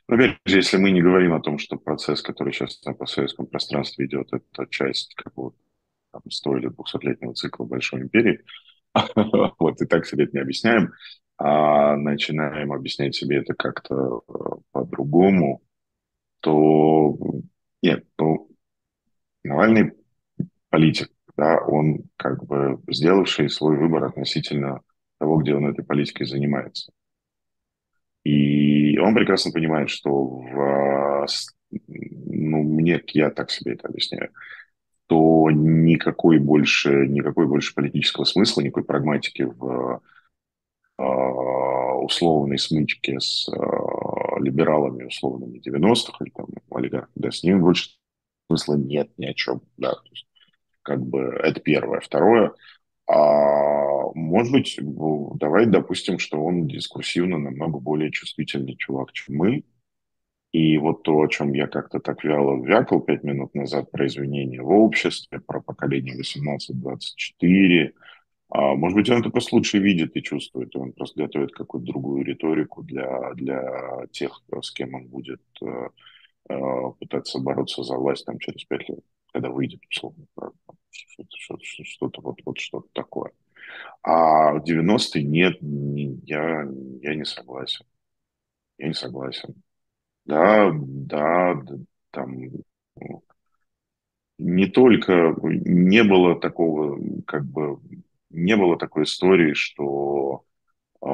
[0.08, 4.06] опять же, если мы не говорим о том, что процесс, который сейчас на постсоветском пространстве
[4.06, 5.58] идет, это часть какого-то
[6.10, 8.44] там, 100 или 200-летнего цикла Большой империи,
[9.60, 10.92] вот и так себе это не объясняем,
[11.36, 14.32] а начинаем объяснять себе это как-то э,
[14.72, 15.62] по-другому,
[16.40, 17.16] то
[17.82, 18.48] нет, ну,
[19.44, 19.92] Навальный
[20.68, 24.82] политик, да, он как бы сделавший свой выбор относительно
[25.18, 26.92] того, где он этой политикой занимается.
[28.24, 31.26] И он прекрасно понимает, что в,
[31.70, 34.30] ну, мне, я так себе это объясняю,
[35.06, 40.02] то никакой больше, никакой больше политического смысла, никакой прагматики в
[40.98, 46.16] э, условной смычке с э, либералами условными 90-х
[46.78, 47.90] олигархами, да, с ними больше
[48.48, 50.26] смысла нет ни о чем, да, то есть,
[50.82, 52.00] как бы это первое.
[52.00, 52.54] Второе,
[53.06, 54.78] а, может быть,
[55.38, 59.64] давай допустим, что он дискурсивно намного более чувствительный чувак, чем мы,
[60.52, 64.62] и вот то, о чем я как-то так вяло вякал пять минут назад про извинения
[64.62, 67.92] в обществе, про поколение 18-24,
[68.50, 71.92] а, может быть, он это просто лучше видит и чувствует, и он просто готовит какую-то
[71.92, 75.88] другую риторику для, для тех, с кем он будет э,
[76.98, 79.00] пытаться бороться за власть там, через пять лет,
[79.32, 80.26] когда выйдет, условно,
[80.90, 83.32] что-то, что-то, вот, вот что-то такое.
[84.02, 86.66] А в 90-е нет, не, я,
[87.02, 87.84] я не согласен.
[88.78, 89.62] Я не согласен.
[90.24, 91.54] Да, да,
[92.10, 92.38] там
[92.96, 93.22] ну,
[94.38, 97.78] не только не было такого как бы
[98.30, 100.44] не было такой истории, что
[101.02, 101.06] э,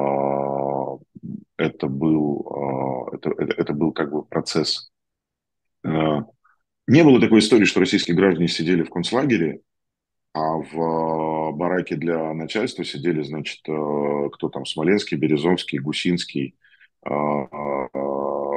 [1.57, 4.91] это был э, это, это, это был как бы процесс.
[5.85, 6.23] Э,
[6.87, 9.61] не было такой истории, что российские граждане сидели в концлагере,
[10.33, 16.55] а в бараке для начальства сидели, значит, кто там, Смоленский, Березовский, Гусинский,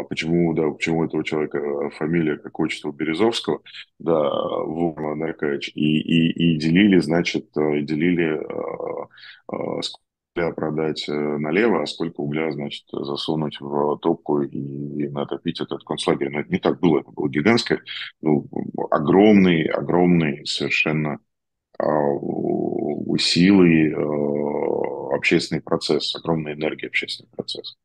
[0.09, 3.61] почему, да, почему этого человека э, фамилия, как отчество Березовского,
[3.99, 4.31] да,
[4.64, 8.41] Вова Наркаевич, и, и, и делили, значит, э, делили,
[10.38, 16.31] угля продать налево, а сколько угля, значит, засунуть в топку и натопить этот концлагерь.
[16.31, 17.81] Но это не так было, это было гигантское,
[18.20, 18.46] ну,
[18.90, 21.18] огромный, огромный совершенно
[23.18, 23.94] силы
[25.12, 27.77] общественный процесс, огромная энергия общественный процесс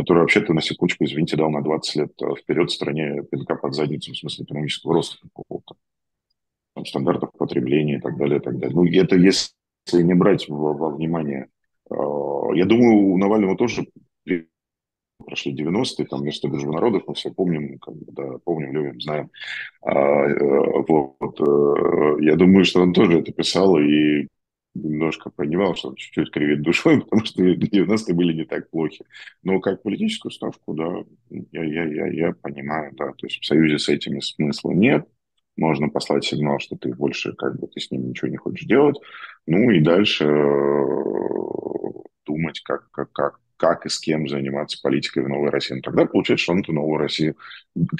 [0.00, 4.12] который вообще-то, на секундочку, извините, дал на 20 лет э, вперед стране пинка под задницу
[4.12, 5.74] в смысле экономического роста какого-то,
[6.86, 8.74] стандартов потребления и так далее, и так далее.
[8.74, 9.52] Ну, это если
[9.92, 11.48] не брать во, во внимание.
[11.90, 11.94] Э,
[12.54, 13.86] я думаю, у Навального тоже
[15.24, 19.30] прошли 90-е, там место дружбы народов, мы все помним, как да, помним, любим, знаем.
[19.82, 21.38] А, э, вот,
[22.22, 24.26] я думаю, что он тоже это писал и
[24.74, 29.04] немножко понимал, что он чуть-чуть кривит душой, потому что 90-е были не так плохи.
[29.42, 31.04] Но как политическую ставку, да,
[31.52, 35.06] я, я, я, я понимаю, да, то есть в союзе с этими смысла нет,
[35.56, 38.96] можно послать сигнал, что ты больше как бы ты с ним ничего не хочешь делать,
[39.46, 40.84] ну и дальше э,
[42.26, 45.74] думать, как, как, как, как и с кем заниматься политикой в Новой России.
[45.74, 47.36] Но тогда получается, что он эту Новую Россию,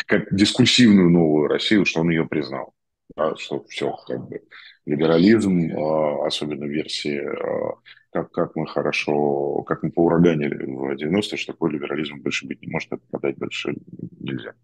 [0.07, 2.73] как дискуссивную Новую Россию, что он ее признал.
[3.17, 4.41] Да, что все, как бы,
[4.87, 7.75] либерализм, а, особенно в версии, а,
[8.13, 12.69] как, как мы хорошо, как мы поураганили в 90-е, что такой либерализм больше быть не
[12.69, 13.75] может, это продать больше
[14.21, 14.55] нельзя.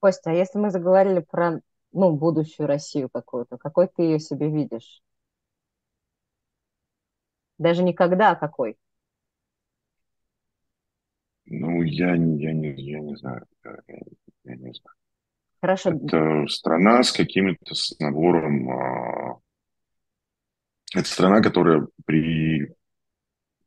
[0.00, 1.60] Костя, а если мы заговорили про
[1.92, 5.02] ну, будущую Россию какую-то, какой ты ее себе видишь?
[7.58, 8.76] Даже никогда, а какой?
[11.46, 13.46] Ну, я, я, не, я не знаю.
[13.64, 13.76] Я,
[14.44, 14.96] я не знаю.
[15.60, 15.90] Хорошо.
[15.90, 18.70] Это страна с каким-то с набором...
[18.70, 19.38] А,
[20.94, 22.74] это страна, которая при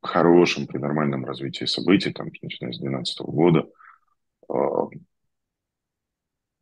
[0.01, 3.67] хорошем, при нормальном развитии событий, там, начиная с 2012 года,
[4.47, 4.87] а,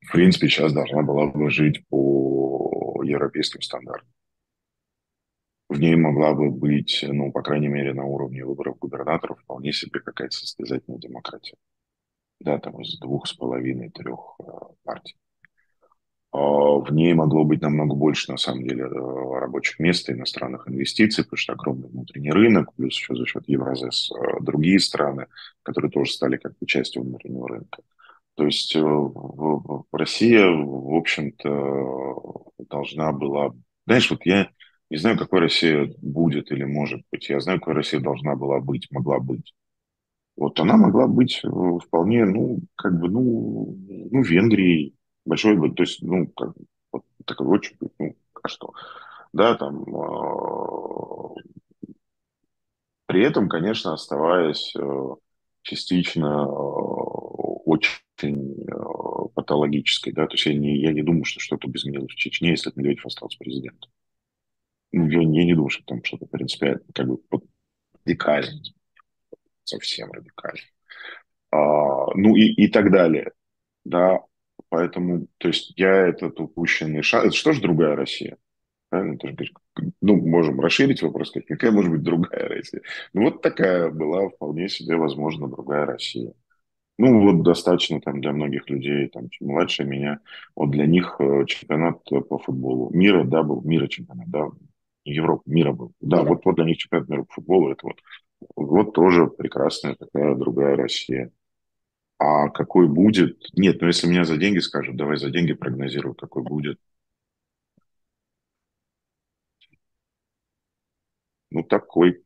[0.01, 4.09] в принципе, сейчас должна была бы жить по европейским стандартам.
[5.69, 9.99] В ней могла бы быть, ну, по крайней мере, на уровне выборов губернаторов вполне себе
[9.99, 11.58] какая-то состязательная демократия.
[12.39, 15.15] Да, там из двух с половиной-трех а, партий.
[16.32, 21.23] А, в ней могло быть намного больше, на самом деле, э, рабочих мест, иностранных инвестиций,
[21.23, 25.27] потому что огромный внутренний рынок, плюс еще за счет Евразес э, другие страны,
[25.62, 27.84] которые тоже стали как бы частью внутреннего рынка.
[28.34, 28.82] То есть э,
[29.91, 33.53] Россия, в общем-то, должна была...
[33.86, 34.49] Знаешь, вот я
[34.89, 37.30] не знаю, какой Россия будет или может быть.
[37.30, 39.54] Я знаю, какой Россия должна была быть, могла быть.
[40.36, 41.41] Вот она могла быть
[41.86, 43.78] вполне, ну, как бы, ну,
[44.12, 46.54] ну Венгрией, большой, то есть, ну, как,
[46.91, 48.73] вот такой очень, ну, а что,
[49.34, 51.36] да, там, э,
[53.06, 55.15] при этом, конечно, оставаясь э,
[55.62, 56.52] частично э,
[57.65, 62.15] очень э, патологической, да, то есть я не, я не думаю, что что-то изменилось в
[62.15, 63.91] Чечне, если Медведев остался президентом.
[64.91, 67.19] Ну, я, я не думаю, что там что-то принципиально, как бы,
[68.06, 68.62] радикально,
[69.63, 70.62] совсем радикально.
[71.52, 73.32] А, ну и, и так далее,
[73.86, 74.19] да,
[74.69, 77.25] Поэтому, то есть я этот упущенный шанс...
[77.25, 78.38] Это что же другая Россия?
[78.89, 79.17] Правильно?
[80.02, 82.82] Ну, можем расширить вопрос, какая может быть другая Россия?
[83.13, 86.34] Ну, вот такая была вполне себе, возможно, другая Россия.
[86.97, 90.19] Ну, вот достаточно там для многих людей, там, младше меня,
[90.56, 94.47] вот для них э, чемпионат по футболу мира, да, был, мира чемпионат, да,
[95.12, 95.93] Европа, мира был.
[96.02, 97.98] Да, вот, вот для них чемпионат мира по футболу, это вот,
[98.56, 101.32] вот тоже прекрасная такая другая Россия.
[102.19, 103.38] А какой будет?
[103.54, 106.80] Нет, ну если меня за деньги скажут, давай за деньги прогнозируй, какой будет.
[111.52, 112.24] Ну, такой.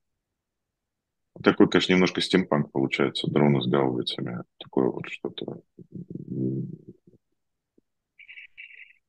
[1.43, 4.43] Такой, конечно, немножко стимпанк получается, дроны с гаубицами.
[4.57, 5.61] Такое вот что-то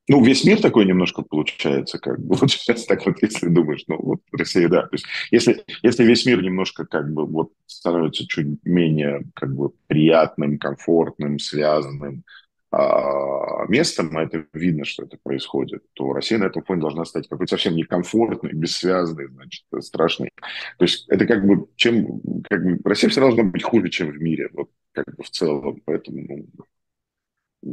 [0.09, 3.97] ну, весь мир такой немножко получается, как бы, вот сейчас так вот, если думаешь, ну,
[4.01, 8.65] вот Россия, да, то есть если, если весь мир немножко как бы вот становится чуть
[8.65, 12.25] менее как бы приятным, комфортным, связанным
[12.71, 17.29] а, местом, а это видно, что это происходит, то Россия на этом фоне должна стать
[17.29, 20.31] какой-то совсем некомфортной, бессвязной, значит, страшной.
[20.79, 24.21] То есть это как бы, чем, как бы, Россия все должна быть хуже, чем в
[24.21, 26.65] мире, вот как бы в целом, поэтому, ну,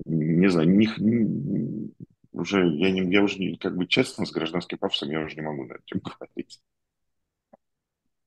[0.05, 0.87] не знаю, не,
[2.33, 5.41] уже, я, не, я уже, не, как бы честно, с гражданским пафосом я уже не
[5.41, 6.61] могу на этим говорить.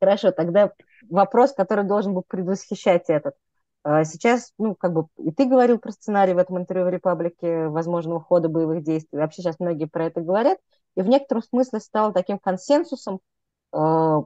[0.01, 0.73] Хорошо, тогда
[1.09, 3.35] вопрос, который должен был предвосхищать этот.
[3.83, 7.69] А, сейчас, ну, как бы, и ты говорил про сценарий в этом интервью в «Репаблике»
[7.69, 9.19] возможного хода боевых действий.
[9.19, 10.59] Вообще сейчас многие про это говорят.
[10.97, 13.21] И в некотором смысле стало таким консенсусом
[13.73, 14.23] э,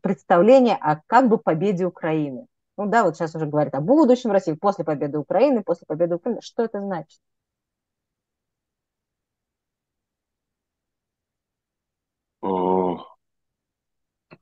[0.00, 2.46] представление о как бы победе Украины.
[2.76, 6.40] Ну да, вот сейчас уже говорят о будущем России, после победы Украины, после победы Украины.
[6.42, 7.20] Что это значит?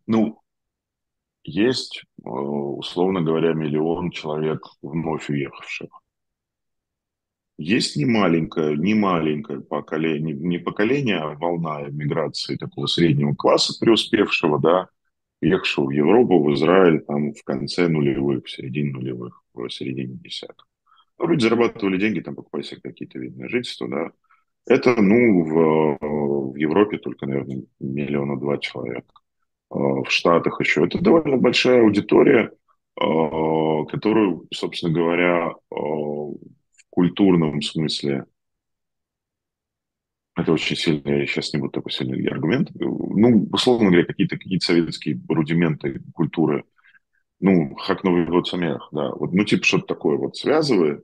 [0.07, 0.41] Ну,
[1.45, 5.91] есть, условно говоря, миллион человек вновь уехавших.
[7.57, 14.59] Есть не маленькое, не маленькое поколение, не поколение, а волна миграции такого среднего класса преуспевшего,
[14.59, 14.89] да,
[15.41, 20.67] ехавшего в Европу, в Израиль там в конце нулевых, в середине нулевых, в середине десятых.
[21.19, 24.11] Ну, люди зарабатывали деньги, там покупали себе какие-то видные жительства, да.
[24.67, 25.99] Это, ну, в,
[26.53, 29.05] в Европе только, наверное, миллиона два человек.
[29.75, 30.85] А, в Штатах еще.
[30.85, 32.53] Это довольно большая аудитория,
[32.97, 35.77] а, которую, собственно говоря, а,
[36.91, 38.25] культурном смысле
[40.37, 42.71] это очень сильный, я сейчас не буду такой сильный аргумент.
[42.75, 46.65] Ну, условно говоря, какие-то какие советские рудименты культуры,
[47.41, 51.03] ну, как Новый год самих, да, вот, ну, типа что-то такое вот связывает.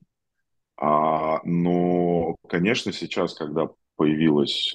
[0.77, 4.75] А, но, конечно, сейчас, когда появилась,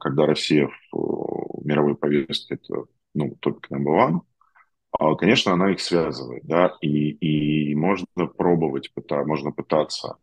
[0.00, 4.20] когда Россия в, в мировой повестке, это, ну, только number one,
[4.92, 8.06] а, конечно, она их связывает, да, и, и можно
[8.36, 8.90] пробовать,
[9.26, 10.16] можно пытаться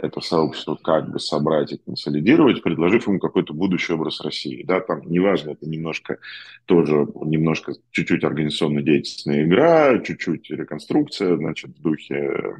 [0.00, 4.62] это сообщество как бы собрать и консолидировать, предложив ему какой-то будущий образ России.
[4.62, 6.18] Да, там, неважно, это немножко
[6.66, 12.54] тоже, немножко, чуть-чуть организационно-деятельная игра, чуть-чуть реконструкция, значит, в духе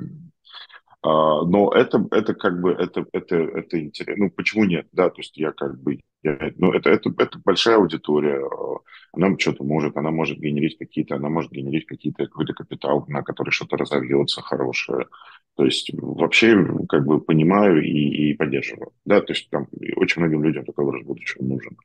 [1.03, 4.25] но это, это как бы, это, это, это интересно.
[4.25, 7.77] Ну, почему нет, да, то есть я как бы, я, ну, это, это, это большая
[7.77, 8.79] аудитория, а,
[9.13, 13.51] она что-то может, она может генерить какие-то, она может генерить какие-то, какой-то капитал, на который
[13.51, 15.07] что-то разовьется хорошее.
[15.57, 18.93] То есть вообще как бы понимаю и, и поддерживаю.
[19.05, 21.77] Да, то есть там очень многим людям такой образ будущего нужен.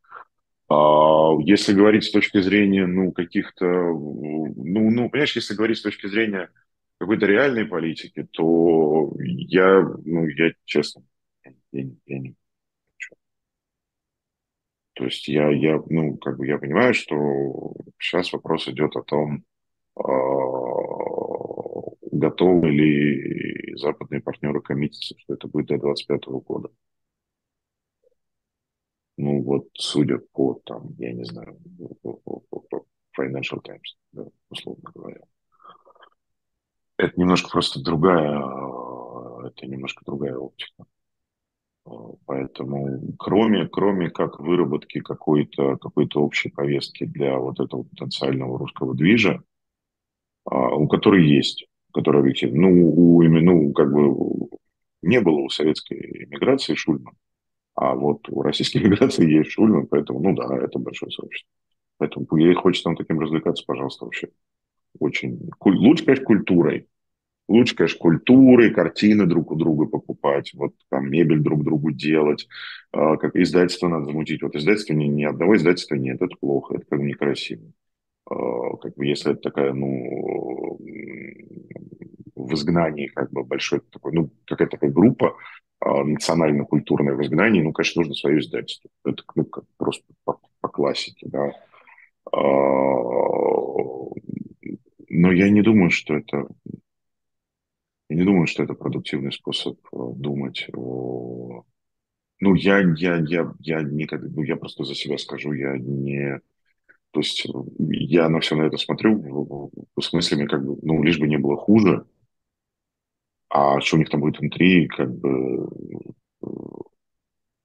[0.70, 6.08] А если говорить с точки зрения, ну, каких-то, ну, ну, понимаешь, если говорить с точки
[6.08, 6.50] зрения
[7.04, 11.04] какой-то реальной политики, то я, ну, я честно,
[11.44, 11.52] я,
[12.06, 12.36] я не
[12.96, 13.16] хочу.
[14.94, 19.44] То есть я, я, ну, как бы я понимаю, что сейчас вопрос идет о том,
[19.96, 20.02] а,
[22.10, 26.70] готовы ли западные партнеры коммититься, что это будет до 2025 года.
[29.18, 31.60] Ну вот, судя по, там, я не знаю,
[32.02, 32.86] по,
[33.20, 35.20] Financial Times, да, условно говоря
[36.98, 40.86] это немножко просто другая, э, это немножко другая оптика.
[41.86, 41.90] Э,
[42.26, 49.44] поэтому кроме, кроме как выработки какой-то какой общей повестки для вот этого потенциального русского движа,
[50.46, 54.50] а, у которой есть, которая объективно, ну, у, ну, как бы
[55.02, 57.16] не было у советской иммиграции Шульман,
[57.76, 61.50] а вот у российской иммиграции есть Шульман, поэтому, ну да, это большое сообщество.
[61.98, 64.30] Поэтому, если хочется там таким развлекаться, пожалуйста, вообще
[65.00, 65.50] очень...
[65.64, 66.88] Лучше, конечно, культурой.
[67.50, 72.48] Лучше, конечно, культурой, картины друг у друга покупать, вот там мебель друг другу делать,
[72.94, 74.42] э, как издательство надо замутить.
[74.42, 77.64] Вот издательства ни, ни одного издательства нет, это плохо, это как бы некрасиво.
[78.32, 78.36] Э,
[78.82, 80.80] как бы если это такая, ну,
[82.36, 85.36] в изгнании как бы большой такой, ну, какая-то такая группа
[85.86, 88.90] э, национально-культурная в изгнании, ну, конечно, нужно свое издательство.
[89.06, 91.52] Это ну, как просто по, по классике, да.
[95.16, 96.48] Но я не думаю, что это...
[98.10, 101.64] Я не думаю, что это продуктивный способ э, думать о...
[102.40, 104.28] Ну, я, я, я, я никогда...
[104.28, 106.42] Ну, я просто за себя скажу, я не...
[107.12, 107.46] То есть
[107.78, 111.58] я на все на это смотрю с мыслями, как бы, ну, лишь бы не было
[111.58, 112.08] хуже,
[113.50, 115.70] а что у них там будет внутри, как бы...
[116.42, 116.48] Э,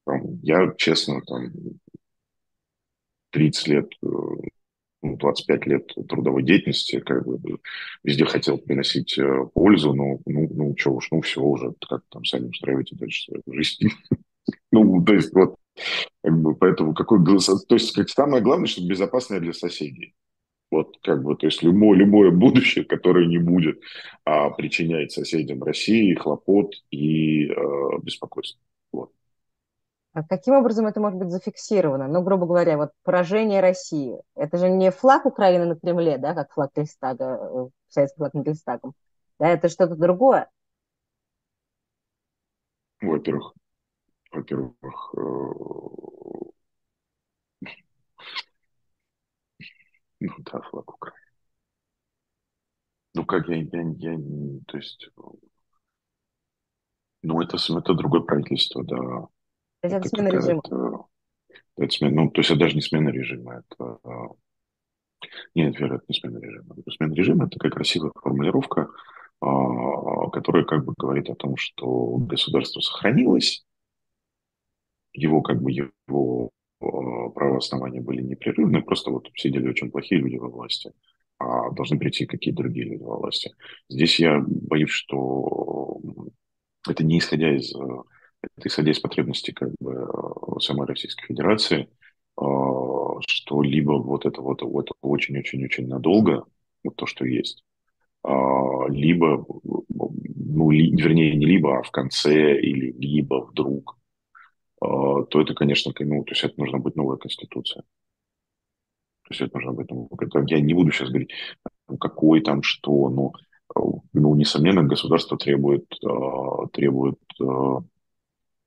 [0.04, 1.50] там, я, честно, там
[3.30, 3.90] 30 лет
[5.02, 7.58] э, 25 лет трудовой деятельности, как бы
[8.04, 12.24] везде хотел приносить э, пользу, но ну, ну что уж, ну все уже, как там
[12.24, 13.88] сами устраиваете дальше свою жизнь.
[14.70, 15.56] Ну, то есть вот,
[16.22, 20.14] как бы, поэтому какой то есть как самое главное, чтобы безопасное для соседей.
[20.70, 23.80] Вот как бы, то есть любое, любое будущее, которое не будет
[24.24, 27.54] а, причинять соседям России хлопот и э,
[28.02, 28.60] беспокойство.
[30.18, 32.08] А каким образом это может быть зафиксировано?
[32.08, 34.20] Ну, грубо говоря, вот поражение России.
[34.34, 38.46] Это же не флаг Украины на Кремле, да, как флаг Рейхстага, э, советский флаг над
[38.48, 38.94] Рейхстагом.
[39.38, 40.50] Да, это что-то другое.
[43.00, 43.54] Во-первых,
[44.32, 45.20] во-первых, э,
[50.18, 51.26] ну да, флаг Украины.
[53.14, 54.18] Ну как я, я, я,
[54.66, 55.10] то есть,
[57.22, 59.28] ну это, это другое правительство, да.
[59.82, 60.62] Есть это, это смена режима.
[60.64, 61.04] Это,
[61.76, 63.98] это смена, ну, то есть это даже не смена режима, это
[65.54, 66.74] Нет, Вера, это не смена режима.
[66.90, 68.88] Смена режима– это такая красивая формулировка,
[69.40, 73.64] а, которая как бы говорит о том, что государство сохранилось,
[75.12, 76.50] его как бы его
[76.80, 80.92] а, права основания были непрерывны, просто вот сидели очень плохие люди во власти,
[81.38, 83.54] а должны прийти какие-то другие люди во власти.
[83.88, 86.00] Здесь я боюсь, что
[86.88, 88.02] это не исходя из, это
[88.64, 90.08] исходя из потребностей как бы
[90.60, 91.88] самой Российской Федерации,
[92.36, 96.44] а, что либо вот это вот, вот очень-очень-очень надолго,
[96.84, 97.64] вот то, что есть,
[98.22, 99.44] а, либо,
[99.88, 103.98] ну, ли, вернее, не либо, а в конце, или либо вдруг,
[104.80, 107.82] а, то это, конечно, ну, то есть это нужно быть новая конституция.
[107.82, 110.46] То есть это нужно быть новая.
[110.46, 111.32] Я не буду сейчас говорить,
[112.00, 113.32] какой там что, но,
[114.14, 115.86] ну, несомненно, государство требует,
[116.72, 117.18] требует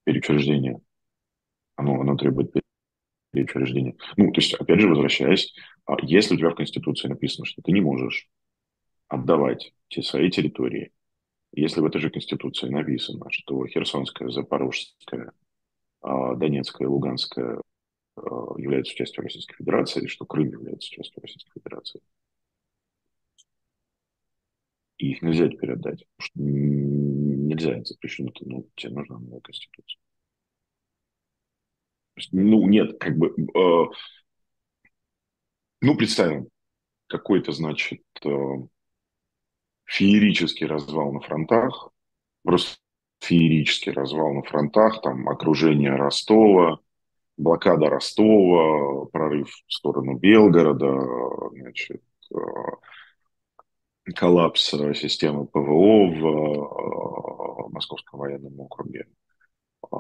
[0.04, 0.80] переучреждения.
[1.76, 2.52] Оно, оно требует
[3.34, 3.96] учреждения.
[4.18, 5.54] Ну, то есть, опять же, возвращаясь,
[5.86, 8.30] а если у тебя в Конституции написано, что ты не можешь
[9.08, 10.92] отдавать те свои территории,
[11.54, 15.34] если в этой же Конституции написано, что Херсонская, Запорожская,
[16.02, 17.62] а, Донецкая, Луганская
[18.16, 18.22] а,
[18.58, 22.02] являются частью Российской Федерации, что Крым является частью Российской Федерации,
[24.98, 26.06] и их нельзя теперь отдать.
[27.52, 30.00] Нельзя, запрещено, ну, тебе нужна новая Конституция.
[32.32, 33.28] Ну, нет, как бы...
[33.28, 33.86] Э,
[35.82, 36.48] ну, представим,
[37.08, 38.30] какой-то, значит, э,
[39.84, 41.90] феерический развал на фронтах,
[42.44, 42.78] просто
[43.20, 46.80] феерический развал на фронтах, там окружение Ростова,
[47.36, 51.02] блокада Ростова, прорыв в сторону Белгорода,
[51.52, 52.02] значит,
[52.34, 52.38] э,
[54.16, 57.31] коллапс системы ПВО в э,
[57.82, 59.08] Московском военном округе,
[59.92, 59.96] э,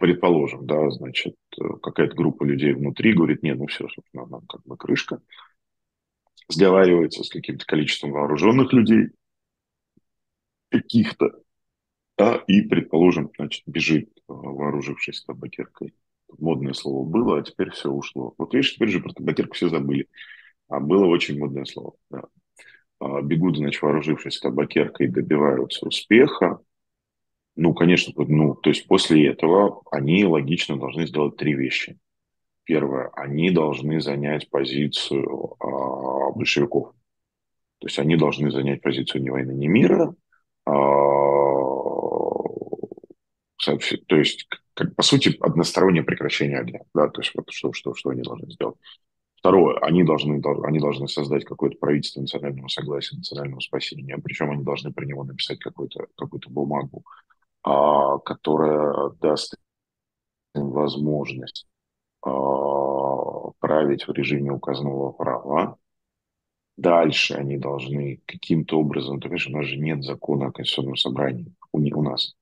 [0.00, 1.36] предположим, да, значит,
[1.82, 5.20] какая-то группа людей внутри говорит, нет, ну все, собственно, нам как бы крышка,
[6.48, 9.10] сговаривается с каким-то количеством вооруженных людей,
[10.70, 11.30] каких-то,
[12.16, 15.94] да, и, предположим, значит, бежит, э, вооружившись табакеркой.
[16.38, 18.34] Модное слово было, а теперь все ушло.
[18.38, 20.08] Вот видишь, теперь же про табакерку все забыли.
[20.68, 21.94] А было очень модное слово.
[22.10, 22.24] Да.
[22.98, 26.60] А, бегут, значит, вооружившись табакеркой, добиваются успеха,
[27.56, 31.98] ну, конечно, ну, то есть после этого они логично должны сделать три вещи.
[32.64, 36.92] Первое, они должны занять позицию а, большевиков.
[37.78, 40.14] То есть они должны занять позицию ни войны, ни мира.
[40.66, 40.72] А,
[44.06, 46.80] то есть, как, по сути, одностороннее прекращение огня.
[46.94, 47.08] Да?
[47.08, 48.76] То есть вот что, что, что они должны сделать.
[49.36, 54.18] Второе, они должны, они должны создать какое-то правительство национального согласия, национального спасения.
[54.18, 57.04] Причем они должны при него написать какую-то какую бумагу,
[57.62, 59.56] а, которая даст
[60.54, 61.66] им возможность
[62.22, 65.76] а, править в режиме указанного права.
[66.76, 71.54] Дальше они должны каким-то образом, ты понимаешь, у нас же нет закона о Конституционном собрании.
[71.72, 72.34] У, у нас.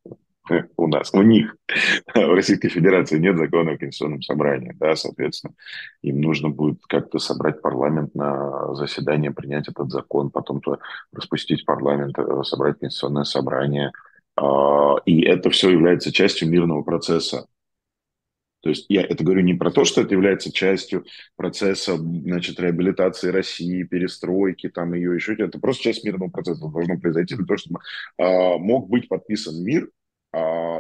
[0.77, 1.57] У нас, у них.
[2.15, 4.73] В Российской Федерации нет закона о Конституционном собрании.
[4.79, 5.55] Да, соответственно,
[6.03, 10.79] им нужно будет как-то собрать парламент на заседание, принять этот закон, потом то
[11.13, 13.91] распустить парламент, э, собрать Конституционное собрание–
[14.37, 17.47] а, и это все является частью мирного процесса.
[18.63, 21.05] То есть я это говорю не про то, что это является частью
[21.37, 25.35] процесса значит, реабилитации России, перестройки, там ее еще.
[25.35, 27.81] Это просто часть мирного процесса должно произойти для того, чтобы
[28.19, 29.91] э, мог быть подписан мир,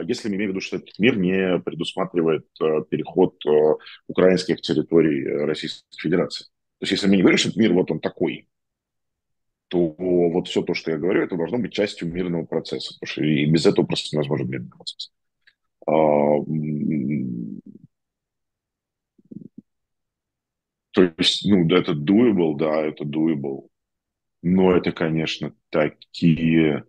[0.04, 3.50] если мы имеем в виду, что этот мир не предусматривает э, переход э,
[4.08, 6.44] украинских территорий Российской Федерации.
[6.44, 8.48] То есть если мы не говорим, что этот мир вот он такой,
[9.68, 13.24] то вот все то, что я говорю, это должно быть частью мирного процесса, потому что
[13.24, 15.12] и без этого просто невозможен мирный процесс.
[15.86, 15.92] А,
[20.92, 23.68] то есть, ну, это doable, да, это doable.
[24.42, 26.84] Но это, конечно, такие...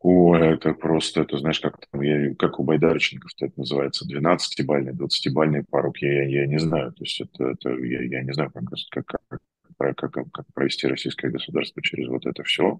[0.00, 5.64] Ой, это просто, это знаешь, как там, я, как у байдарочников это называется, 12-бальный, 20-бальный
[5.64, 8.64] порог, я, я, я не знаю, то есть это, это я, я не знаю, как,
[9.06, 9.30] как,
[9.78, 12.78] как, как, как провести российское государство через вот это все.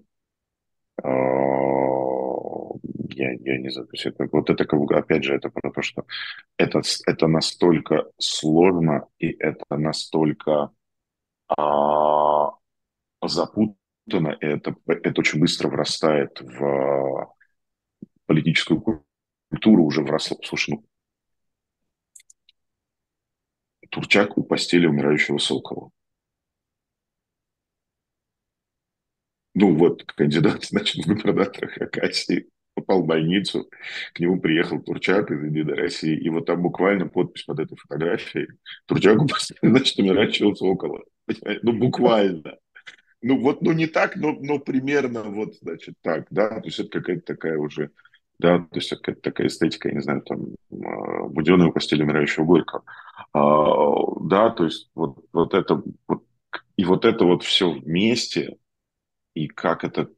[1.03, 1.09] А,
[3.09, 4.63] я, я не знаю, то есть это, вот это,
[4.95, 6.05] опять же, это про то, что
[6.57, 10.71] это, это настолько сложно и это настолько
[11.49, 12.51] а,
[13.23, 13.75] запутано,
[14.09, 17.33] и это, это очень быстро врастает в
[18.25, 19.03] политическую
[19.49, 20.37] культуру, уже вросло.
[20.43, 20.85] Слушай, ну,
[23.89, 25.91] Турчак у постели умирающего Сокола.
[29.57, 33.67] ну вот, кандидат, значит, в губернаторы Хакасии, попал в больницу,
[34.13, 38.49] к нему приехал Турчак из «Единой России», и вот там буквально подпись под этой фотографией.
[38.85, 39.27] Турчаку
[39.63, 41.03] значит, умирать человек около.
[41.63, 42.57] Ну, буквально.
[43.21, 46.89] Ну, вот, ну, не так, но, но примерно вот, значит, так, да, то есть это
[46.89, 47.91] какая-то такая уже,
[48.37, 52.83] да, то есть какая-то такая эстетика, я не знаю, там, а, Буденного постели умирающего Горького.
[53.33, 56.23] А, да, то есть вот, вот это, вот,
[56.75, 58.57] и вот это вот все вместе,
[59.33, 60.09] и как это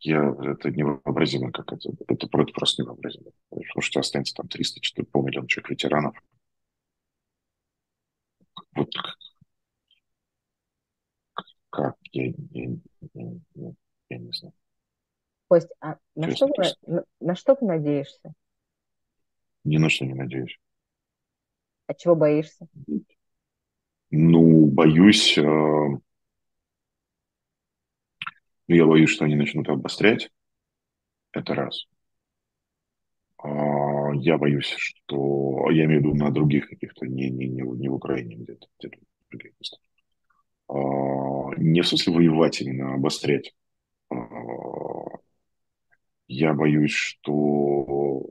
[0.00, 3.32] я, это невообразимо, как это, это просто невообразимо.
[3.50, 6.16] Потому что останется там 300, 400, полмиллиона человек ветеранов.
[8.74, 8.90] Вот
[11.70, 12.70] как, я, я,
[13.14, 13.72] я,
[14.08, 14.54] я, не знаю.
[15.48, 18.32] Кость, а на что, вы, на, на что ты надеешься?
[19.64, 20.58] Ни на что не надеюсь.
[21.86, 22.68] А чего боишься?
[24.10, 26.00] Ну, боюсь, э, ну,
[28.68, 30.30] я боюсь, что они начнут обострять.
[31.32, 31.86] Это раз.
[33.38, 35.70] А, я боюсь, что...
[35.70, 38.66] Я имею в виду на других каких-то, не, не, не, не в Украине где-то.
[38.78, 38.90] где
[39.30, 39.80] других местах.
[40.70, 40.74] А,
[41.58, 43.54] не в смысле воевать именно, а обострять.
[44.10, 44.16] А,
[46.28, 48.30] я боюсь, что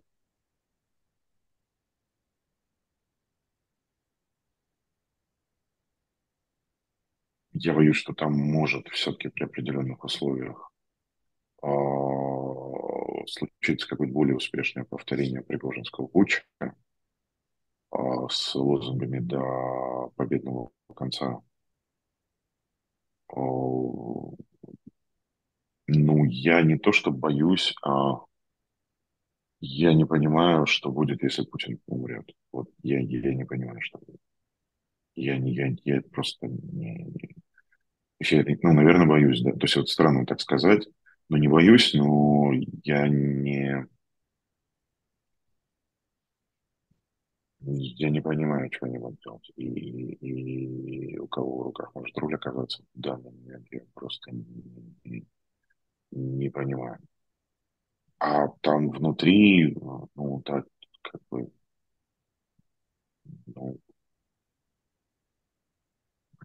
[7.54, 10.72] я боюсь, что там может все-таки при определенных условиях
[11.64, 11.68] э,
[13.28, 16.44] случиться какое-то более успешное повторение Пригожинского путча
[18.30, 21.42] с лозунгами до победного конца.
[23.34, 24.38] Ну,
[26.24, 28.20] я не то что боюсь, а
[29.62, 32.32] я не понимаю, что будет, если Путин умрет.
[32.52, 34.22] Вот я, я не понимаю, что будет.
[35.16, 37.14] Я, не, я, я просто не,
[38.20, 39.52] я, ну, наверное, боюсь, да.
[39.52, 40.88] То есть вот странно так сказать,
[41.30, 42.52] но не боюсь, но
[42.84, 43.86] я не...
[47.62, 49.52] Я не понимаю, что они будут делать.
[49.56, 54.32] И, и, и у кого в руках может руль оказаться в данный момент, я просто
[54.32, 55.26] не,
[56.12, 57.00] не, понимаю.
[58.20, 59.76] А там внутри,
[60.16, 60.66] ну, так,
[61.02, 61.52] как бы,
[63.48, 63.78] ну,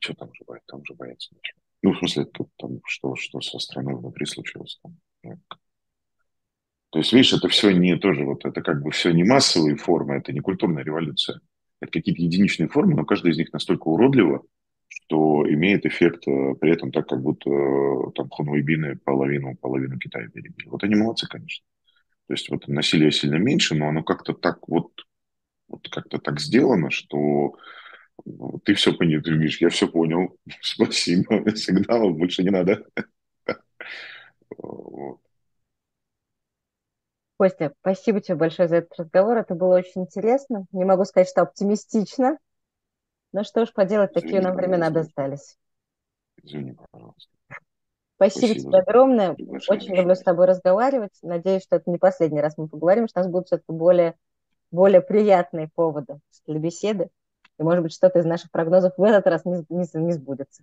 [0.01, 0.67] что там же боится?
[0.67, 1.59] Там же бояться ничего.
[1.83, 4.79] Ну, в смысле, тут там, что, что со страной внутри случилось.
[4.83, 4.94] Там,
[7.05, 10.33] есть, видишь, это все не тоже, вот это как бы все не массовые формы, это
[10.33, 11.41] не культурная революция.
[11.81, 14.43] Это какие-то единичные формы, но каждая из них настолько уродлива,
[14.89, 20.29] что имеет эффект э, при этом так, как будто э, там хунвейбины половину, половину Китая
[20.29, 20.69] перебили.
[20.69, 21.65] Вот они молодцы, конечно.
[22.27, 24.93] То есть вот насилие сильно меньше, но оно как-то так вот,
[25.69, 27.57] вот как-то так сделано, что
[28.65, 30.39] ты все понял, ты видишь, я все понял.
[30.63, 31.45] Спасибо.
[31.55, 32.87] Сигналов больше не надо.
[37.37, 39.39] Костя, спасибо тебе большое за этот разговор.
[39.39, 40.67] Это было очень интересно.
[40.73, 42.39] Не могу сказать, что оптимистично.
[43.33, 45.59] Но что ж поделать, Извини, такие нам времена достались.
[46.43, 47.33] Извини, пожалуйста.
[48.17, 49.37] Спасибо, Спасибо тебе огромное.
[49.69, 51.19] Очень люблю с тобой разговаривать.
[51.23, 54.15] Надеюсь, что это не последний раз мы поговорим, что у нас будут все-таки более,
[54.71, 57.11] более приятные поводы для беседы.
[57.59, 60.63] И, может быть, что-то из наших прогнозов в этот раз не, не, не сбудется.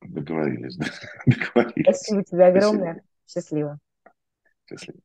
[0.00, 0.86] Договорились, да.
[1.26, 1.84] Договорились.
[1.84, 2.92] Спасибо тебе огромное.
[2.94, 3.08] Спасибо.
[3.26, 3.78] Счастливо.
[4.66, 5.00] Счастливо.